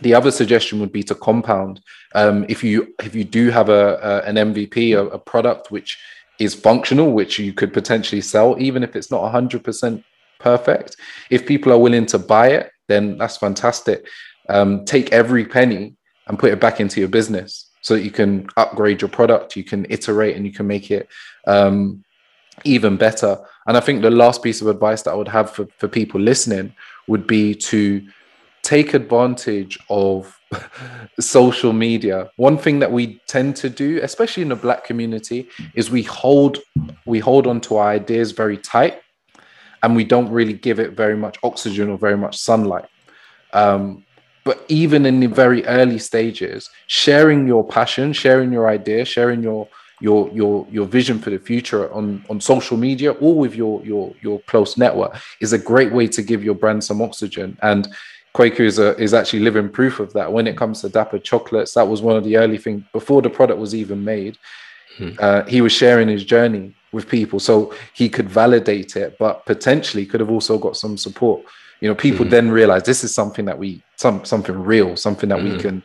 [0.00, 1.80] the other suggestion would be to compound.
[2.14, 5.98] Um, if you if you do have a, a an MVP, a, a, product which
[6.38, 10.04] is functional, which you could potentially sell, even if it's not hundred percent
[10.38, 10.96] perfect,
[11.30, 14.06] if people are willing to buy it, then that's fantastic.
[14.48, 15.96] Um, take every penny
[16.26, 19.64] and put it back into your business so that you can upgrade your product, you
[19.64, 21.08] can iterate, and you can make it
[21.46, 22.04] um,
[22.64, 23.38] even better.
[23.66, 26.20] And I think the last piece of advice that I would have for, for people
[26.20, 26.74] listening
[27.06, 28.06] would be to
[28.68, 30.38] take advantage of
[31.20, 32.30] social media.
[32.36, 36.58] One thing that we tend to do especially in the black community is we hold
[37.06, 39.00] we hold on to our ideas very tight
[39.82, 42.84] and we don't really give it very much oxygen or very much sunlight.
[43.54, 44.04] Um,
[44.44, 49.66] but even in the very early stages sharing your passion sharing your idea sharing your
[50.00, 54.14] your your your vision for the future on on social media or with your your
[54.20, 57.58] your close network is a great way to give your brand some oxygen.
[57.62, 57.88] And
[58.38, 60.32] Kwaku is, a, is actually living proof of that.
[60.32, 63.30] When it comes to Dapper chocolates, that was one of the early things before the
[63.30, 64.38] product was even made.
[64.96, 65.10] Hmm.
[65.18, 70.06] Uh, he was sharing his journey with people, so he could validate it, but potentially
[70.06, 71.42] could have also got some support.
[71.80, 72.30] You know, people hmm.
[72.30, 75.54] then realize this is something that we some something real, something that hmm.
[75.54, 75.82] we can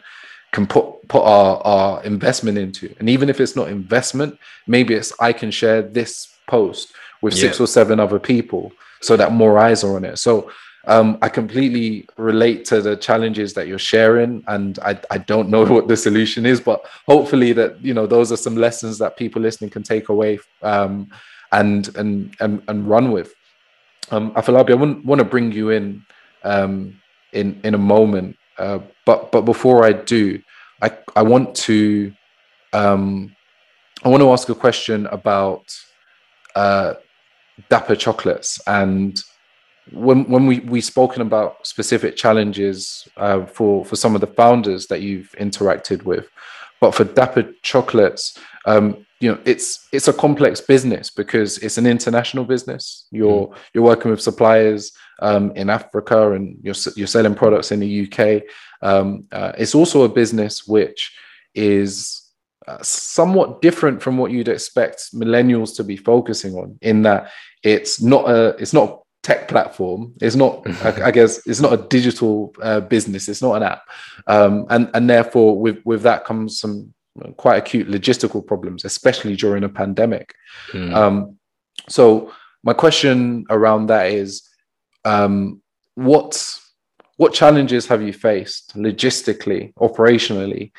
[0.52, 2.94] can put put our our investment into.
[3.00, 4.38] And even if it's not investment,
[4.68, 6.94] maybe it's I can share this post
[7.24, 7.42] with yeah.
[7.42, 10.18] six or seven other people so that more eyes are on it.
[10.18, 10.52] So
[10.86, 15.64] um, I completely relate to the challenges that you're sharing, and I, I don't know
[15.74, 19.42] what the solution is, but hopefully that you know those are some lessons that people
[19.42, 21.10] listening can take away um,
[21.52, 23.34] and, and and and run with.
[24.12, 26.06] Um, Afolabi, I want, want to bring you in
[26.44, 27.00] um,
[27.32, 30.42] in in a moment, uh, but but before I do,
[30.82, 32.14] I I want to
[32.74, 33.34] um,
[34.04, 35.64] I want to ask a question about
[36.56, 36.96] uh,
[37.70, 39.18] Dapper chocolates and
[39.92, 44.88] when when we we spoken about specific challenges uh, for for some of the founders
[44.88, 46.30] that you've interacted with,
[46.80, 51.86] but for Dapper chocolates, um, you know it's it's a complex business because it's an
[51.86, 53.08] international business.
[53.12, 53.56] You're mm.
[53.74, 58.44] you're working with suppliers um, in Africa and you're you're selling products in the UK.
[58.82, 61.16] Um, uh, it's also a business which
[61.56, 62.24] is
[62.68, 67.30] uh, somewhat different from what you'd expect millennials to be focusing on in that
[67.64, 71.78] it's not a it's not tech platform it's not I, I, guess it's not a
[71.78, 73.84] digital uh, business it's not an app
[74.28, 76.94] um, and and therefore with with that comes some
[77.38, 80.36] quite acute logistical problems especially during a pandemic
[80.72, 80.94] mm.
[80.94, 81.38] um,
[81.88, 82.32] so
[82.64, 84.48] my question around that is
[85.06, 85.62] um,
[85.96, 86.60] what
[87.18, 90.72] what challenges have you faced logistically operationally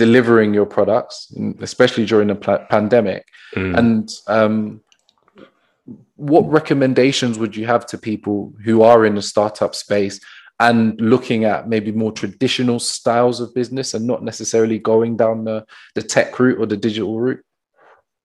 [0.00, 1.30] delivering your products,
[1.60, 2.34] especially during the
[2.70, 3.26] pandemic.
[3.54, 3.78] Mm.
[3.78, 4.80] And um,
[6.16, 10.20] what recommendations would you have to people who are in the startup space
[10.58, 15.64] and looking at maybe more traditional styles of business and not necessarily going down the,
[15.94, 17.42] the tech route or the digital route?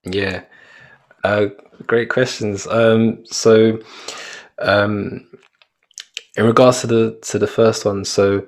[0.04, 0.44] Yeah,
[1.24, 1.48] uh,
[1.88, 2.68] great questions.
[2.68, 3.80] Um, so,
[4.60, 5.28] um,
[6.38, 8.46] in regards to the to the first one, so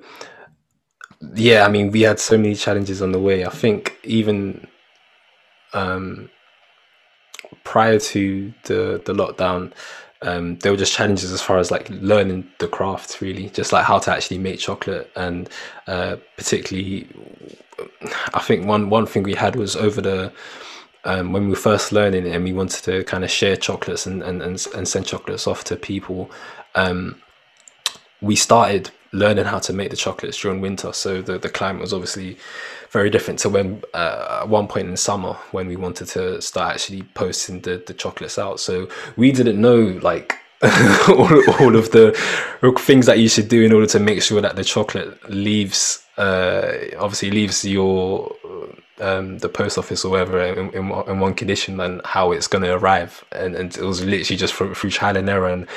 [1.34, 3.44] yeah, I mean, we had so many challenges on the way.
[3.44, 4.66] I think even
[5.72, 6.30] um,
[7.64, 9.72] prior to the the lockdown,
[10.22, 13.84] um, there were just challenges as far as like learning the craft, really, just like
[13.84, 15.48] how to actually make chocolate, and
[15.86, 17.08] uh, particularly,
[18.34, 20.32] I think one one thing we had was over the
[21.04, 24.06] um, when we were first learning it and we wanted to kind of share chocolates
[24.06, 26.30] and, and, and, and send chocolates off to people,
[26.74, 27.22] um,
[28.20, 30.92] we started learning how to make the chocolates during winter.
[30.92, 32.36] So the, the climate was obviously
[32.90, 36.74] very different to when uh, at one point in summer when we wanted to start
[36.74, 38.60] actually posting the, the chocolates out.
[38.60, 40.36] So we didn't know like
[41.08, 42.12] all, all of the
[42.78, 46.72] things that you should do in order to make sure that the chocolate leaves uh,
[46.98, 48.34] obviously leaves your
[49.00, 52.64] um, the post office or whatever in, in, in, one condition and how it's going
[52.64, 55.68] to arrive and, and it was literally just through, through trial and error and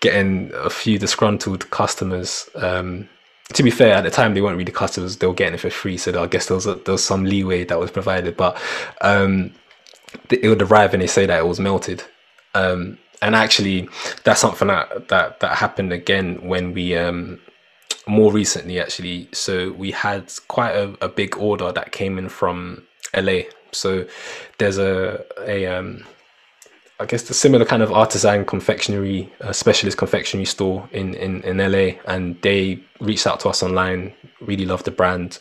[0.00, 2.48] getting a few disgruntled customers.
[2.54, 3.08] Um,
[3.52, 5.70] to be fair, at the time they weren't really customers; they were getting it for
[5.70, 5.96] free.
[5.96, 8.36] So I guess there was a, there was some leeway that was provided.
[8.36, 8.60] But
[9.00, 9.52] um,
[10.30, 12.02] it would arrive and they say that it was melted.
[12.54, 13.88] Um, and actually,
[14.24, 17.40] that's something that that that happened again when we um,
[18.06, 19.28] more recently actually.
[19.32, 22.86] So we had quite a, a big order that came in from
[23.16, 23.42] LA.
[23.72, 24.06] So
[24.58, 26.04] there's a a um,
[27.00, 31.58] I guess the similar kind of artisan confectionery, uh, specialist confectionery store in, in, in
[31.58, 34.14] LA, and they reached out to us online.
[34.40, 35.38] Really loved the brand,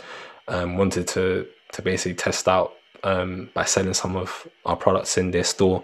[0.48, 2.74] um, wanted to to basically test out
[3.04, 5.84] um, by selling some of our products in their store,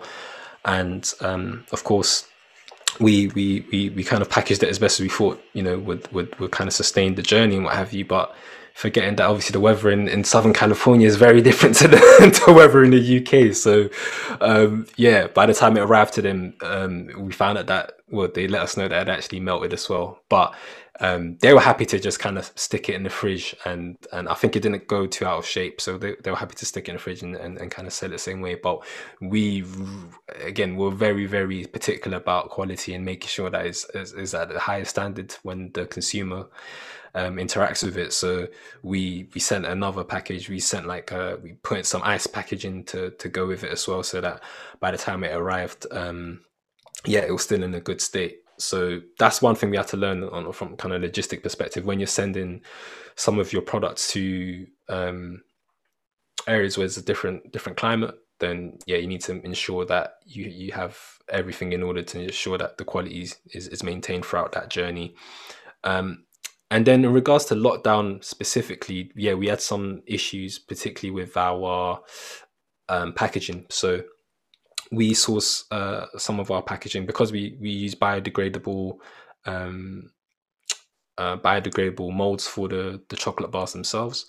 [0.65, 2.27] and um, of course,
[2.99, 5.77] we, we we we kind of packaged it as best as we thought, you know,
[5.77, 8.35] would would would kind of sustain the journey and what have you, but
[8.79, 12.53] forgetting that obviously the weather in, in Southern California is very different to the to
[12.53, 13.53] weather in the UK.
[13.53, 13.89] So,
[14.39, 18.29] um, yeah, by the time it arrived to them, um, we found out that, well,
[18.33, 20.21] they let us know that it actually melted as well.
[20.29, 20.55] But
[21.01, 24.27] um, they were happy to just kind of stick it in the fridge and and
[24.27, 26.65] I think it didn't go too out of shape so they, they were happy to
[26.65, 28.55] stick it in the fridge and, and, and kind of sell it the same way
[28.55, 28.83] but
[29.21, 29.63] we
[30.43, 34.49] again were very very particular about quality and making sure that is, is, is at
[34.49, 36.47] the highest standard when the consumer
[37.15, 38.13] um, interacts with it.
[38.13, 38.47] So
[38.83, 40.49] we we sent another package.
[40.49, 43.87] We sent like uh, we put some ice packaging to to go with it as
[43.87, 44.43] well, so that
[44.79, 46.41] by the time it arrived, um,
[47.05, 48.39] yeah, it was still in a good state.
[48.57, 51.99] So that's one thing we had to learn on from kind of logistic perspective when
[51.99, 52.61] you're sending
[53.15, 55.41] some of your products to um,
[56.47, 58.15] areas where there's a different different climate.
[58.39, 60.97] Then yeah, you need to ensure that you you have
[61.29, 65.15] everything in order to ensure that the quality is, is, maintained throughout that journey.
[65.83, 66.25] Um,
[66.71, 72.01] and then in regards to lockdown specifically, yeah, we had some issues, particularly with our
[72.89, 73.65] um, packaging.
[73.69, 74.03] So
[74.91, 78.97] we source uh, some of our packaging because we we use biodegradable
[79.45, 80.11] um,
[81.17, 84.27] uh, biodegradable molds for the the chocolate bars themselves.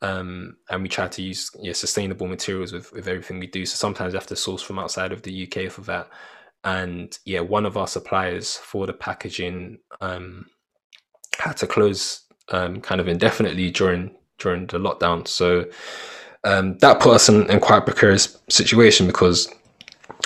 [0.00, 3.66] Um, and we try to use yeah, sustainable materials with, with everything we do.
[3.66, 6.08] So sometimes we have to source from outside of the UK for that.
[6.62, 10.46] And yeah, one of our suppliers for the packaging um,
[11.38, 15.26] had to close um, kind of indefinitely during during the lockdown.
[15.26, 15.66] So
[16.44, 19.48] um, that put us in, in quite a precarious situation because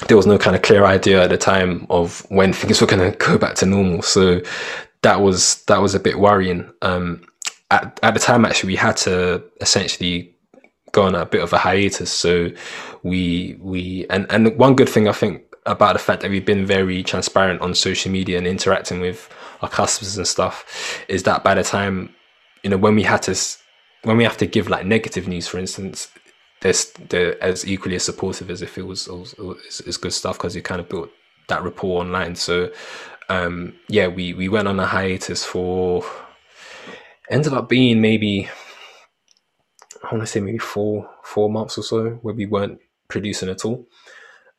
[0.08, 3.12] there was no kind of clear idea at the time of when things were going
[3.12, 4.02] to go back to normal.
[4.02, 4.40] So
[5.02, 6.70] that was that was a bit worrying.
[6.82, 7.24] Um,
[7.70, 10.34] at at the time, actually, we had to essentially
[10.92, 12.12] go on a bit of a hiatus.
[12.12, 12.50] So
[13.02, 16.66] we we and and one good thing I think about the fact that we've been
[16.66, 19.28] very transparent on social media and interacting with
[19.60, 22.12] our customers and stuff is that by the time
[22.62, 23.34] you know when we had to
[24.02, 26.08] when we have to give like negative news for instance
[26.62, 29.08] there's they're as equally as supportive as if it was
[29.86, 31.10] is good stuff because you kind of built
[31.48, 32.34] that rapport online.
[32.36, 32.70] So
[33.28, 36.04] um yeah we we went on a hiatus for
[37.30, 38.48] ended up being maybe
[40.02, 43.64] I want to say maybe four four months or so where we weren't producing at
[43.64, 43.86] all.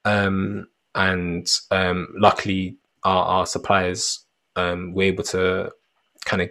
[0.06, 4.24] Um and um luckily our, our suppliers
[4.56, 5.72] um, we're able to
[6.26, 6.50] kind of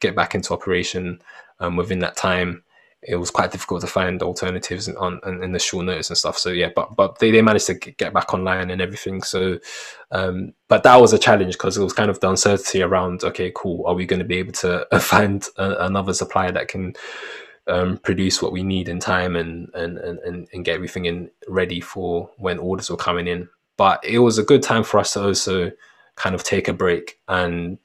[0.00, 1.20] get back into operation
[1.60, 2.62] um, within that time.
[3.02, 6.38] It was quite difficult to find alternatives on, on in the short notice and stuff.
[6.38, 9.22] So yeah, but but they, they managed to get back online and everything.
[9.24, 9.58] So,
[10.12, 13.24] um, but that was a challenge because it was kind of the uncertainty around.
[13.24, 13.84] Okay, cool.
[13.86, 16.94] Are we going to be able to find a, another supplier that can
[17.66, 21.80] um, produce what we need in time and, and and and get everything in ready
[21.80, 23.48] for when orders were coming in?
[23.82, 25.72] But it was a good time for us to also
[26.14, 27.80] kind of take a break and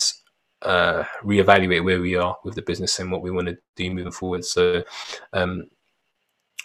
[0.62, 4.12] uh, reevaluate where we are with the business and what we want to do moving
[4.12, 4.46] forward.
[4.46, 4.84] So,
[5.34, 5.72] um,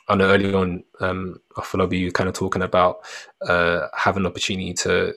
[0.07, 3.07] I know early on, um, Afolabi, you kind of talking about
[3.49, 5.15] uh, having an opportunity to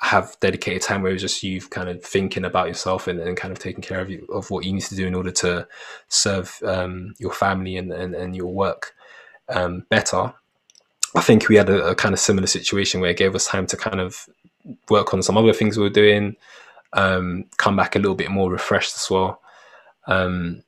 [0.00, 3.52] have dedicated time where it's just you kind of thinking about yourself and, and kind
[3.52, 5.68] of taking care of you, of what you need to do in order to
[6.08, 8.96] serve um, your family and, and, and your work
[9.48, 10.34] um, better.
[11.14, 13.66] I think we had a, a, kind of similar situation where it gave us time
[13.68, 14.28] to kind of
[14.90, 16.36] work on some other things we were doing,
[16.92, 19.40] um, come back a little bit more refreshed as well.
[20.06, 20.62] Um,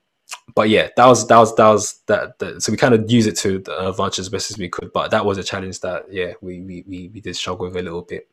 [0.55, 3.27] but yeah, that was that was that was that, that so we kind of use
[3.27, 3.57] it to
[3.89, 4.93] advantage as best as we could.
[4.93, 8.03] But that was a challenge that yeah we we, we did struggle with a little
[8.03, 8.29] bit.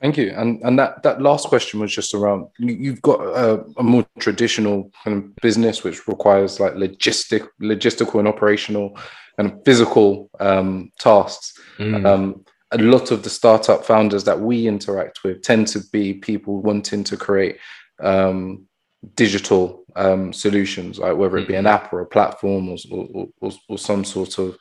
[0.00, 0.32] Thank you.
[0.36, 4.06] And and that that last question was just around you, have got a, a, more
[4.18, 8.98] traditional kind of business which requires like logistic logistical and operational
[9.38, 11.54] and physical um, tasks.
[11.78, 12.06] Mm.
[12.06, 16.60] Um, a lot of the startup founders that we interact with tend to be people
[16.60, 17.58] wanting to create
[18.02, 18.66] um,
[19.14, 21.84] digital um, solutions, like whether it be an mm-hmm.
[21.84, 24.58] app or a platform or, or, or, or some sort of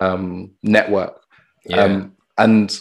[0.00, 1.22] um, network.
[1.64, 1.84] Yeah.
[1.84, 2.78] Um, and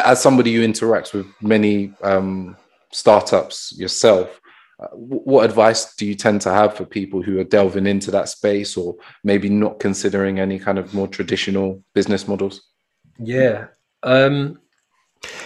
[0.00, 2.56] as somebody who interacts with many um,
[2.90, 4.40] startups yourself,
[4.80, 8.28] uh, what advice do you tend to have for people who are delving into that
[8.28, 12.62] space or maybe not considering any kind of more traditional business models?
[13.18, 13.66] Yeah.
[14.02, 14.58] Um,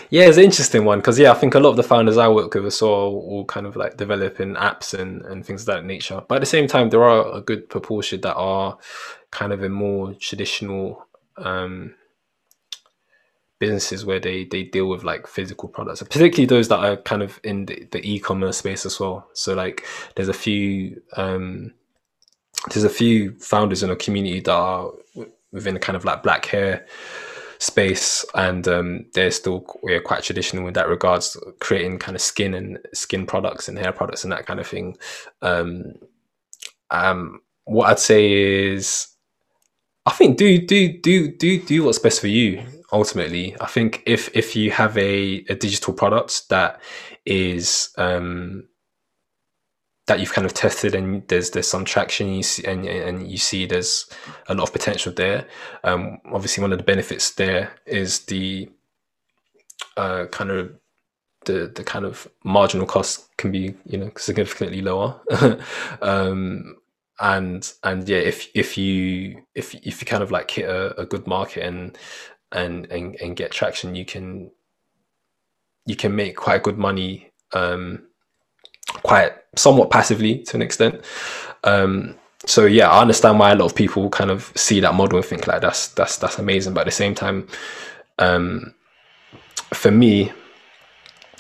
[0.09, 2.29] yeah, it's an interesting one because yeah, I think a lot of the founders I
[2.29, 5.85] work with are all, all kind of like developing apps and, and things of that
[5.85, 6.23] nature.
[6.27, 8.79] But at the same time, there are a good proportion that are
[9.31, 11.95] kind of in more traditional um,
[13.59, 17.41] businesses where they they deal with like physical products, particularly those that are kind of
[17.45, 19.29] in the, the e-commerce space as well.
[19.33, 19.85] So like,
[20.15, 21.73] there's a few um,
[22.71, 24.91] there's a few founders in a community that are
[25.53, 26.87] within the kind of like black hair
[27.59, 32.55] space and um, they're still we're quite traditional in that regards creating kind of skin
[32.55, 34.97] and skin products and hair products and that kind of thing
[35.43, 35.95] um,
[36.91, 39.09] um, what i'd say is
[40.07, 44.35] i think do do do do do what's best for you ultimately i think if
[44.37, 46.81] if you have a, a digital product that
[47.27, 48.65] is um,
[50.07, 53.39] that you've kind of tested and there's there's some traction you see and and you
[53.39, 54.07] see there's
[54.49, 55.47] a lot of potential there.
[55.85, 58.71] Um, obviously, one of the benefits there is the
[59.97, 60.73] uh, kind of
[61.47, 65.21] the the kind of marginal cost can be you know significantly lower.
[66.03, 66.77] um,
[67.21, 71.07] and and yeah, if if you if if you kind of like hit a, a
[71.07, 71.97] good market and
[72.53, 74.51] and and and get traction, you can
[75.87, 78.03] you can make quite good money um,
[79.03, 81.05] quite somewhat passively to an extent.
[81.65, 85.19] Um, so yeah, I understand why a lot of people kind of see that model
[85.19, 86.75] and think like that's that's that's amazing.
[86.75, 87.49] But at the same time,
[88.19, 88.75] um,
[89.73, 90.33] for me,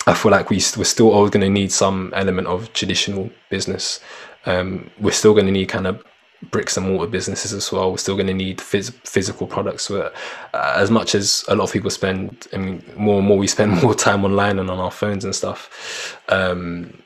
[0.06, 4.00] I feel like we we're still always going to need some element of traditional business.
[4.46, 6.02] Um, we're still going to need kind of
[6.50, 7.90] bricks and mortar businesses as well.
[7.90, 9.88] We're still going to need phys- physical products.
[9.88, 10.14] But
[10.54, 13.46] uh, as much as a lot of people spend, I mean, more and more we
[13.46, 16.20] spend more time online and on our phones and stuff.
[16.28, 17.02] Um,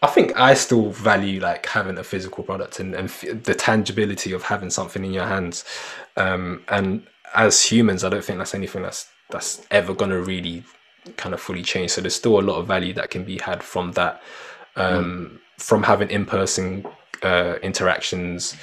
[0.00, 4.32] I think I still value like having a physical product and, and f- the tangibility
[4.32, 5.64] of having something in your hands.
[6.16, 7.04] Um, and
[7.34, 10.64] as humans, I don't think that's anything that's that's ever gonna really
[11.16, 11.90] kind of fully change.
[11.90, 14.22] So there's still a lot of value that can be had from that,
[14.76, 15.38] um, mm.
[15.58, 16.86] From having in person
[17.22, 18.56] uh, interactions.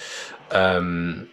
[0.52, 1.30] Um,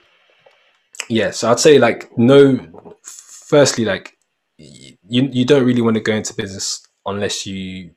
[1.08, 2.96] yeah, so I'd say like no.
[3.02, 4.16] Firstly, like
[4.58, 7.90] you you don't really want to go into business unless you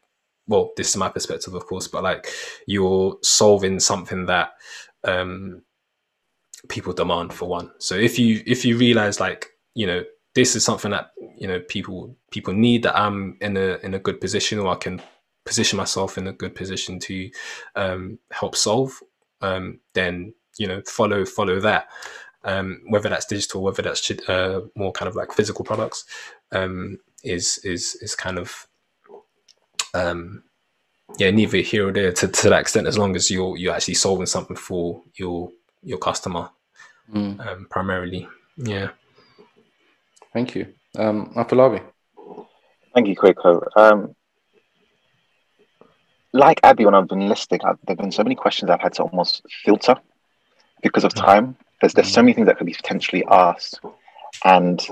[0.47, 2.28] well this is my perspective of course but like
[2.68, 4.51] you're solving something that
[5.03, 5.61] um
[6.70, 10.03] people demand for one so if you if you realize like you know
[10.34, 13.99] this is something that you know people people need that i'm in a in a
[13.99, 15.01] good position or i can
[15.45, 17.29] position myself in a good position to
[17.75, 19.01] um help solve
[19.41, 21.87] um then you know follow follow that
[22.43, 26.05] um whether that's digital whether that's uh, more kind of like physical products
[26.51, 28.67] um is is is kind of
[29.95, 30.43] um,
[31.17, 32.87] yeah, neither here or there to, to that extent.
[32.87, 36.49] As long as you're you're actually solving something for your your customer,
[37.11, 37.39] mm.
[37.45, 38.27] um, primarily.
[38.57, 38.89] Yeah.
[40.33, 40.67] Thank you,
[40.97, 41.81] um, Afolabi.
[42.93, 43.65] Thank you, Kwaku.
[43.75, 44.14] Um,
[46.36, 49.03] like Abby, when I've been listening, I've, there've been so many questions I've had to
[49.03, 49.95] almost filter
[50.83, 51.25] because of mm.
[51.25, 51.57] time.
[51.81, 53.79] There's there's so many things that could be potentially asked,
[54.43, 54.86] and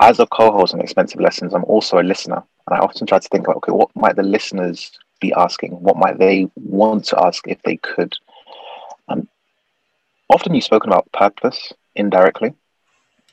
[0.00, 2.42] as a co-host on Expensive Lessons, I'm also a listener.
[2.66, 4.90] And I often try to think about, okay, what might the listeners
[5.20, 5.72] be asking?
[5.72, 8.12] What might they want to ask if they could?
[9.08, 9.28] Um,
[10.28, 12.54] often you've spoken about purpose indirectly.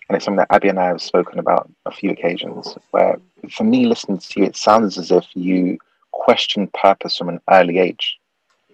[0.07, 3.19] And it's something that Abby and I have spoken about a few occasions where
[3.51, 5.77] for me, listening to you, it sounds as if you
[6.25, 8.17] question purpose from an early age.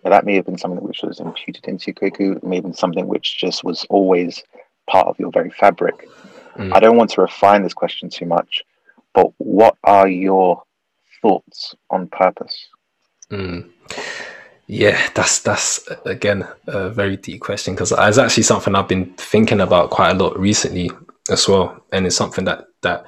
[0.03, 2.37] Now, that may have been something which was imputed into you, Kwaku.
[2.37, 4.41] It may have been something which just was always
[4.89, 6.07] part of your very fabric.
[6.55, 6.73] Mm.
[6.73, 8.63] I don't want to refine this question too much,
[9.13, 10.63] but what are your
[11.21, 12.67] thoughts on purpose?
[13.29, 13.69] Mm.
[14.67, 19.59] Yeah, that's that's again a very deep question because it's actually something I've been thinking
[19.59, 20.89] about quite a lot recently
[21.29, 23.05] as well, and it's something that that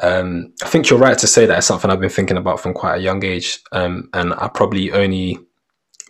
[0.00, 2.74] um, I think you're right to say that it's something I've been thinking about from
[2.74, 5.38] quite a young age, um, and I probably only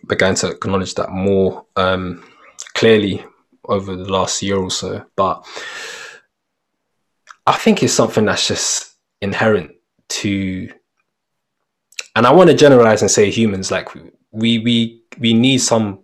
[0.06, 2.24] began to acknowledge that more um,
[2.74, 3.24] clearly
[3.64, 5.04] over the last year or so.
[5.16, 5.46] But
[7.46, 9.72] I think it's something that's just inherent
[10.08, 10.70] to
[12.18, 13.94] and I want to generalize and say humans like
[14.32, 16.00] we we we need some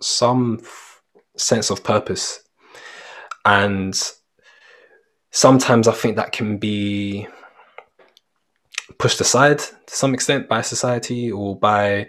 [0.00, 0.60] some
[1.36, 2.40] sense of purpose
[3.44, 3.96] and
[5.36, 7.28] sometimes I think that can be
[8.98, 12.08] pushed aside to some extent by society or by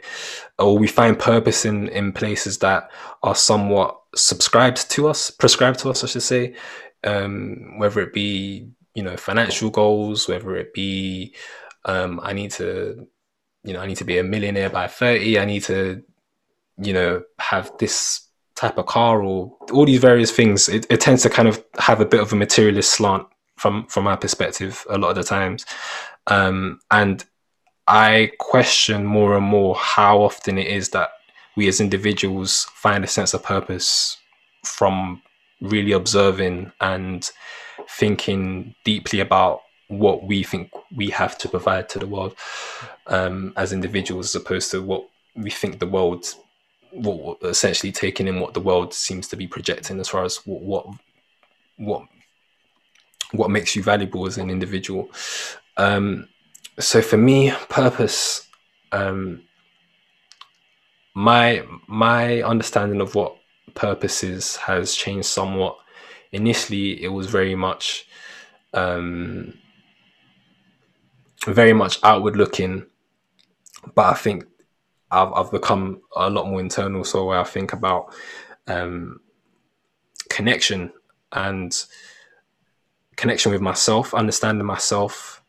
[0.57, 2.89] or we find purpose in in places that
[3.23, 6.55] are somewhat subscribed to us prescribed to us I should say.
[7.03, 11.36] Um, whether it be you know financial goals, whether it be
[11.84, 13.07] um, I need to
[13.63, 16.01] you know I need to be a millionaire by thirty, I need to
[16.78, 18.26] you know have this
[18.58, 20.68] type of car or all these various things.
[20.68, 24.03] It, it tends to kind of have a bit of a materialist slant from from
[24.03, 25.66] my perspective a lot of the times,
[26.28, 27.24] um, and
[27.88, 31.12] I question more and more how often it is that
[31.55, 34.18] we as individuals find a sense of purpose
[34.66, 35.22] from
[35.62, 37.30] really observing and
[37.89, 42.36] thinking deeply about what we think we have to provide to the world
[43.08, 46.26] um, as individuals, as opposed to what we think the world,
[47.43, 50.87] essentially taking in what the world seems to be projecting as far as what what
[51.77, 52.03] what,
[53.31, 55.09] what makes you valuable as an individual.
[55.77, 56.27] Um,
[56.79, 58.47] so for me, purpose.
[58.91, 59.43] Um,
[61.13, 63.35] my my understanding of what
[63.73, 65.77] purposes has changed somewhat.
[66.31, 68.07] Initially, it was very much,
[68.73, 69.57] um,
[71.45, 72.85] very much outward looking,
[73.95, 74.45] but I think
[75.12, 77.04] I've, I've become a lot more internal.
[77.04, 78.13] So where I think about
[78.67, 79.21] um,
[80.29, 80.92] connection
[81.32, 81.75] and
[83.16, 85.42] connection with myself, understanding myself,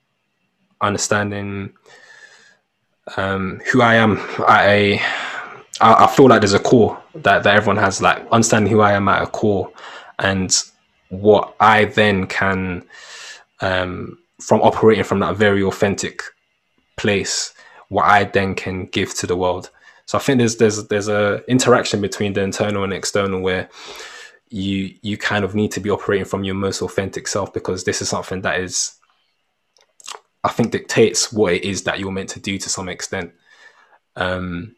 [0.81, 1.73] understanding
[3.17, 5.03] um, who I am I
[5.81, 8.93] I, I, feel like there's a core that, that everyone has, like understanding who I
[8.93, 9.71] am at a core
[10.19, 10.55] and
[11.09, 12.85] what I then can,
[13.61, 16.23] um, from operating from that very authentic
[16.97, 17.55] place,
[17.89, 19.71] what I then can give to the world.
[20.07, 23.69] So I think there's there's there's a interaction between the internal and external where
[24.51, 28.01] you you kind of need to be operating from your most authentic self because this
[28.01, 28.95] is something that is
[30.45, 33.33] I think dictates what it is that you're meant to do to some extent.
[34.17, 34.77] Um,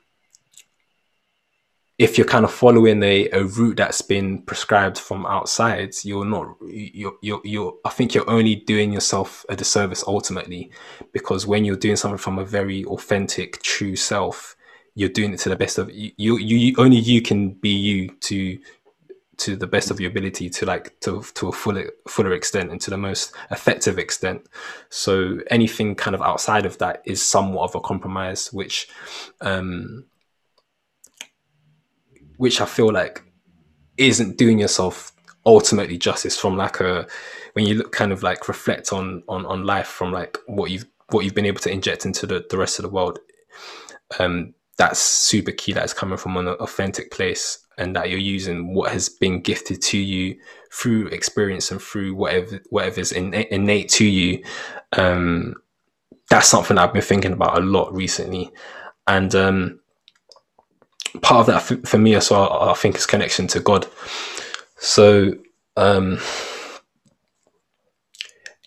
[2.00, 6.56] if you're kind of following a, a route that's been prescribed from outside, you're not
[6.66, 10.70] you're, you're you're I think you're only doing yourself a disservice ultimately,
[11.12, 14.56] because when you're doing something from a very authentic, true self,
[14.94, 16.10] you're doing it to the best of you.
[16.16, 18.58] You, you only you can be you to
[19.36, 22.80] to the best of your ability to like to to a fuller fuller extent and
[22.80, 24.46] to the most effective extent.
[24.88, 28.88] So anything kind of outside of that is somewhat of a compromise, which
[29.42, 30.06] um
[32.40, 33.22] which I feel like
[33.98, 35.12] isn't doing yourself
[35.44, 37.06] ultimately justice from like a
[37.52, 40.86] when you look kind of like reflect on on on life from like what you've
[41.10, 43.18] what you've been able to inject into the, the rest of the world
[44.18, 48.74] um that's super key that is coming from an authentic place and that you're using
[48.74, 50.34] what has been gifted to you
[50.72, 54.42] through experience and through whatever whatever's in, innate to you.
[54.96, 55.54] Um
[56.30, 58.50] that's something i've been thinking about a lot recently.
[59.06, 59.79] And um
[61.22, 63.86] part of that for, me as well i think is connection to god
[64.76, 65.32] so
[65.76, 66.18] um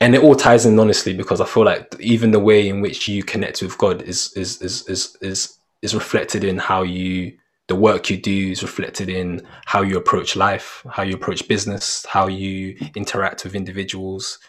[0.03, 3.07] and it all ties in honestly because I feel like even the way in which
[3.07, 7.37] you connect with God is is is is is, is reflected in how you
[7.69, 12.05] the work you do is reflected in how you approach life, how you approach business,
[12.09, 14.39] how you interact with individuals.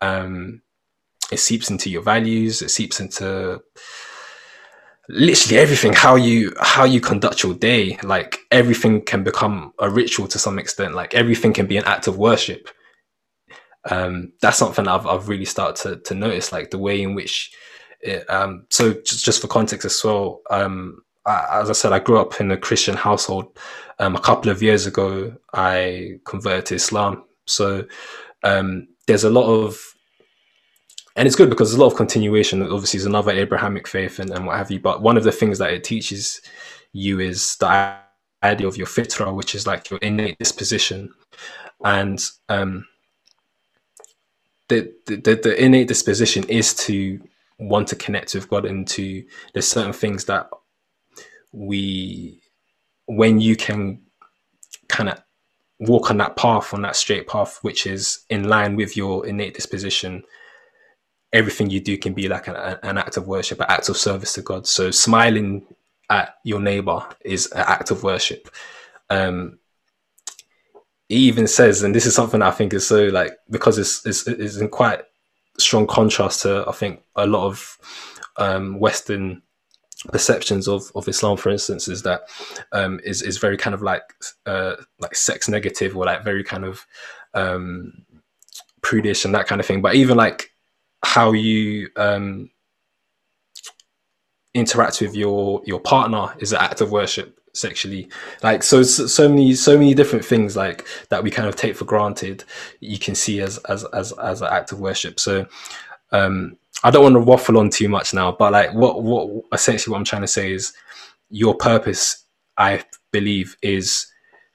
[0.00, 0.62] Um,
[1.30, 2.62] it seeps into your values.
[2.62, 3.60] It seeps into
[5.08, 5.92] literally everything.
[5.92, 7.98] How you how you conduct your day.
[8.02, 10.94] Like everything can become a ritual to some extent.
[10.94, 12.68] Like everything can be an act of worship
[13.90, 17.52] um, that's something I've, I've really started to, to notice, like the way in which,
[18.00, 21.98] it, um, so just, just for context as well, um, I, as I said, I
[21.98, 23.58] grew up in a Christian household.
[23.98, 27.24] Um, a couple of years ago, I converted to Islam.
[27.46, 27.84] So
[28.42, 29.80] um, there's a lot of,
[31.16, 32.62] and it's good because there's a lot of continuation.
[32.62, 34.78] Obviously, it's another Abrahamic faith and, and what have you.
[34.78, 36.42] But one of the things that it teaches
[36.92, 37.96] you is the
[38.42, 41.12] idea of your fitra, which is like your innate disposition.
[41.82, 42.86] And um,
[44.68, 47.20] the, the the innate disposition is to
[47.58, 49.24] want to connect with God and to
[49.54, 50.50] there's certain things that
[51.52, 52.42] we
[53.06, 54.02] when you can
[54.88, 55.22] kind of
[55.78, 59.54] walk on that path on that straight path which is in line with your innate
[59.54, 60.22] disposition
[61.36, 64.32] everything you do can be like an, an act of worship an act of service
[64.32, 65.64] to god so smiling
[66.08, 68.48] at your neighbor is an act of worship
[69.10, 69.58] um,
[71.08, 74.26] he even says, and this is something I think is so like because it's it's,
[74.26, 75.02] it's in quite
[75.58, 77.78] strong contrast to I think a lot of
[78.36, 79.42] um, Western
[80.08, 82.22] perceptions of, of Islam, for instance, is that
[82.72, 84.02] um, is is very kind of like
[84.46, 86.84] uh, like sex negative or like very kind of
[87.34, 88.04] um,
[88.82, 89.82] prudish and that kind of thing.
[89.82, 90.50] But even like
[91.04, 92.50] how you um,
[94.54, 98.08] interact with your your partner is an act of worship sexually.
[98.42, 101.84] Like so so many so many different things like that we kind of take for
[101.84, 102.44] granted
[102.80, 105.20] you can see as as as, as an act of worship.
[105.20, 105.46] So
[106.12, 109.92] um i don't want to waffle on too much now but like what what essentially
[109.92, 110.72] what i'm trying to say is
[111.30, 112.24] your purpose
[112.58, 112.82] i
[113.12, 114.06] believe is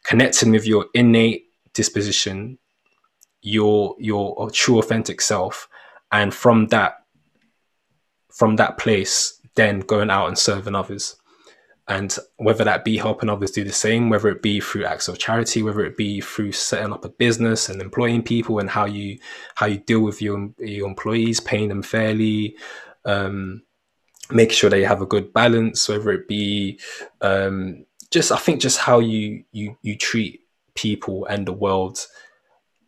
[0.03, 2.57] connecting with your innate disposition
[3.41, 5.67] your your true authentic self
[6.11, 6.97] and from that
[8.31, 11.15] from that place then going out and serving others.
[11.87, 15.17] And whether that be helping others do the same whether it be through acts of
[15.17, 19.17] charity whether it be through setting up a business and employing people and how you
[19.55, 22.55] how you deal with your, your employees paying them fairly
[23.03, 23.63] um,
[24.29, 26.79] making sure they have a good balance whether it be
[27.21, 30.41] um, just i think just how you you you treat
[30.75, 32.05] people and the world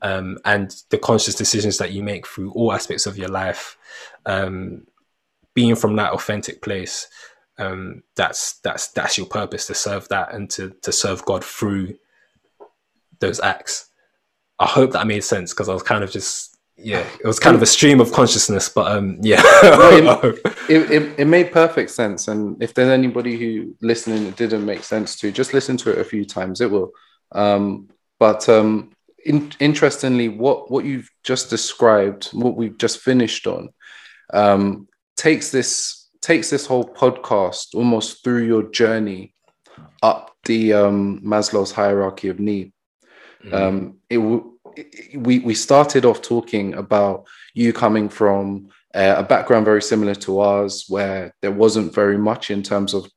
[0.03, 3.77] um, and the conscious decisions that you make through all aspects of your life
[4.25, 4.85] um,
[5.53, 7.07] being from that authentic place
[7.57, 11.95] um, that's that's that's your purpose to serve that and to to serve God through
[13.19, 13.89] those acts.
[14.59, 17.55] I hope that made sense because I was kind of just yeah, it was kind
[17.55, 22.27] of a stream of consciousness, but um, yeah, it, it, it, it, made perfect sense.
[22.27, 25.99] And if there's anybody who listening it didn't make sense to, just listen to it
[25.99, 26.61] a few times.
[26.61, 26.91] It will.
[27.31, 27.89] Um,
[28.19, 28.91] but um,
[29.25, 33.69] in, interestingly, what what you've just described, what we've just finished on,
[34.33, 39.33] um, takes this takes this whole podcast almost through your journey
[40.01, 42.73] up the um, Maslow's hierarchy of need.
[43.45, 43.53] Mm.
[43.53, 44.19] Um, it,
[44.75, 50.15] it, we we started off talking about you coming from uh, a background very similar
[50.15, 53.09] to ours, where there wasn't very much in terms of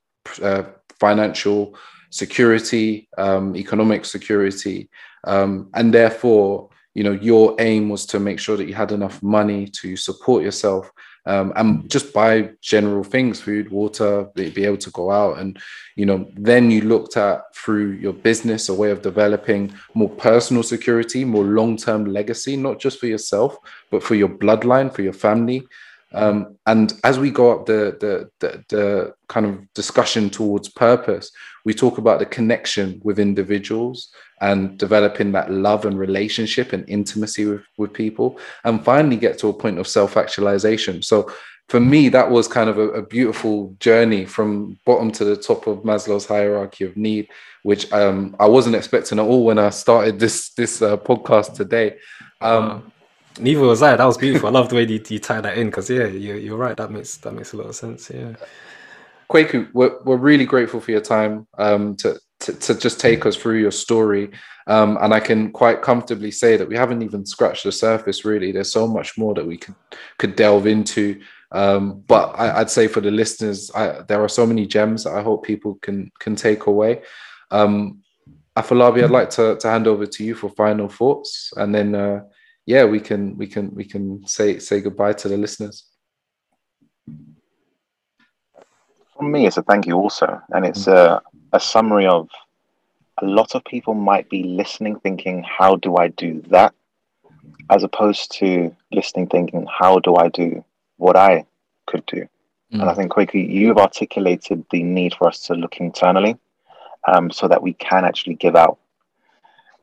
[0.43, 0.65] uh,
[1.01, 1.77] financial
[2.11, 4.89] security, um, economic security,
[5.27, 9.23] um, and therefore, you know, your aim was to make sure that you had enough
[9.23, 10.91] money to support yourself
[11.27, 15.39] um, and just buy general things food water be, able to go out.
[15.39, 15.59] And
[15.97, 20.63] you know then you looked at through your business a way of developing more personal
[20.63, 23.57] security more long-term legacy not just for yourself
[23.91, 25.67] but for your bloodline for your family
[26.17, 31.31] Um, and as we go up the, the, the the kind of discussion towards purpose,
[31.65, 34.09] we talk about the connection with individuals
[34.41, 39.49] and developing that love and relationship and intimacy with, with people, and finally get to
[39.49, 41.03] a point of self actualization.
[41.03, 41.31] So
[41.69, 45.67] for me, that was kind of a, a, beautiful journey from bottom to the top
[45.67, 47.29] of Maslow's hierarchy of need,
[47.65, 51.97] which um, I wasn't expecting at all when I started this this uh, podcast today.
[52.41, 52.93] Um,
[53.39, 53.97] Neither was I.
[53.97, 54.49] That was beautiful.
[54.49, 56.77] I love the way you, you tie that in because yeah, you're, you're right.
[56.77, 58.11] That makes that makes a lot of sense.
[58.11, 58.35] Yeah.
[59.31, 63.35] Kwaku, we're, we're really grateful for your time um, to, to, to just take us
[63.35, 64.31] through your story.
[64.69, 68.25] Um, and I can quite comfortably say that we haven't even scratched the surface.
[68.25, 69.75] Really, there's so much more that we could
[70.19, 71.21] could delve into.
[71.53, 75.15] Um, but I, would say for the listeners, I, there are so many gems that
[75.15, 77.03] I hope people can can take away.
[77.51, 78.03] Um,
[78.57, 82.23] Afolabi, I'd like to, to hand over to you for final thoughts, and then uh,
[82.67, 85.87] yeah, we can we can we can say say goodbye to the listeners.
[89.17, 91.23] For me, it's a thank you also, and it's a,
[91.53, 92.29] a summary of
[93.23, 96.75] a lot of people might be listening, thinking, "How do I do that?"
[97.71, 100.65] as opposed to listening, thinking, "How do I do
[100.97, 101.47] what I
[101.87, 102.29] could do?"
[102.73, 102.81] Mm.
[102.81, 106.37] And I think, quickly, you've articulated the need for us to look internally,
[107.07, 108.79] um, so that we can actually give out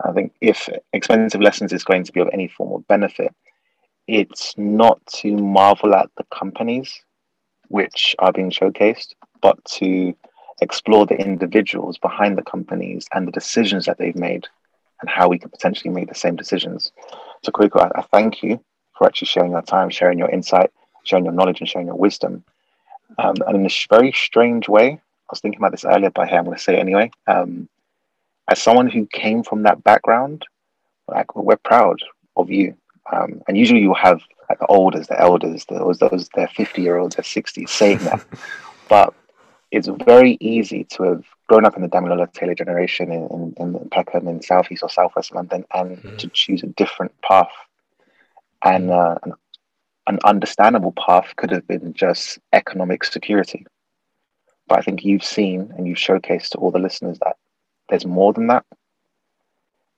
[0.02, 3.34] I think if expensive lessons is going to be of any form of benefit,
[4.08, 7.04] it's not to marvel at the companies
[7.70, 10.14] which are being showcased, but to
[10.62, 14.48] explore the individuals behind the companies and the decisions that they've made
[15.02, 16.92] and how we could potentially make the same decisions.
[17.44, 18.64] So, Kwaku, I, I thank you
[18.98, 20.72] for actually sharing your time, sharing your insight,
[21.04, 22.44] sharing your knowledge, and sharing your wisdom.
[23.18, 26.38] Um, and in a very strange way, I was thinking about this earlier, but hey,
[26.38, 27.12] I'm going to say it anyway.
[27.28, 27.68] Um,
[28.50, 30.46] as someone who came from that background,
[31.08, 32.00] like we're proud
[32.36, 32.76] of you.
[33.12, 36.98] Um, and usually you have like the olders, the elders, those those they're 50 year
[36.98, 38.26] olds, they're 60 saying that.
[38.90, 39.14] but
[39.72, 43.90] it's very easy to have grown up in the Damilola Taylor generation in, in, in
[43.90, 46.18] Peckham in Southeast or Southwest London and mm.
[46.20, 47.52] to choose a different path.
[48.64, 49.34] And uh, an,
[50.08, 53.66] an understandable path could have been just economic security.
[54.68, 57.36] But I think you've seen and you've showcased to all the listeners that
[57.94, 58.66] there's more than that.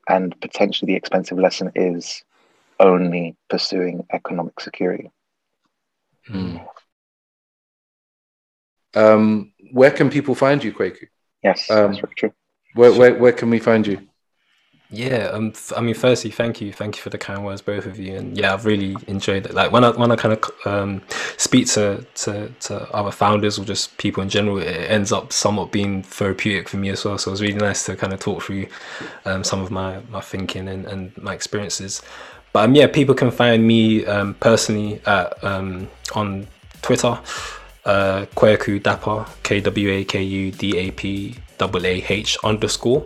[0.09, 2.25] And potentially the expensive lesson is
[2.77, 5.11] only pursuing economic security.
[6.27, 6.57] Hmm.
[8.93, 11.07] Um, where can people find you, Kwaku?
[11.41, 12.33] Yes, um, that's true.
[12.73, 14.05] Where, where, where can we find you?
[14.95, 17.99] Yeah, um, I mean, firstly, thank you, thank you for the kind words, both of
[17.99, 19.53] you, and yeah, I've really enjoyed it.
[19.53, 21.01] Like when I when I kind of um,
[21.35, 25.73] speak to, to to other founders or just people in general, it ends up somewhat
[25.73, 27.17] being therapeutic for me as well.
[27.17, 28.67] So it was really nice to kind of talk through
[29.25, 32.01] um, some of my my thinking and, and my experiences.
[32.53, 36.47] But um, yeah, people can find me um, personally at um, on
[36.81, 37.19] Twitter,
[37.83, 43.03] uh, Kwaku Dapaah, K W A K U D A P A A H underscore.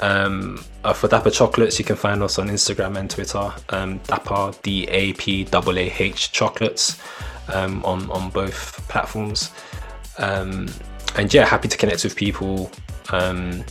[0.00, 4.60] Um, uh, for Dapaah Chocolates, you can find us on Instagram and Twitter, um, Dapaah
[4.62, 7.00] D A P A A H Chocolates
[7.52, 9.52] um, on on both platforms.
[10.18, 10.68] Um,
[11.16, 12.70] and yeah, happy to connect with people.
[13.10, 13.64] Um,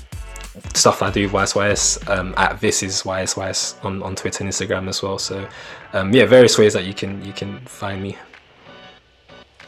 [0.74, 4.90] stuff I do with YSYS um, at this is YSYS on, on Twitter and Instagram
[4.90, 5.18] as well.
[5.18, 5.48] So
[5.94, 8.18] um, yeah, various ways that you can you can find me.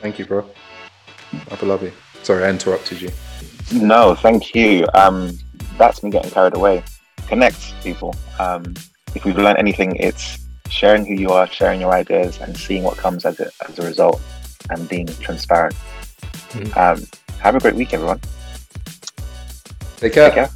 [0.01, 0.49] Thank you, bro.
[1.49, 1.93] I love you.
[2.23, 3.09] Sorry, I interrupted you.
[3.73, 4.87] No, thank you.
[4.93, 5.37] Um,
[5.77, 6.83] that's me getting carried away.
[7.27, 8.15] Connect people.
[8.39, 8.73] Um,
[9.15, 10.37] if we've learned anything, it's
[10.69, 13.83] sharing who you are, sharing your ideas, and seeing what comes as a, as a
[13.83, 14.21] result,
[14.69, 15.75] and being transparent.
[16.51, 16.77] Mm.
[16.77, 17.05] Um,
[17.39, 18.19] have a great week, everyone.
[19.97, 20.29] Take care.
[20.29, 20.49] Take care.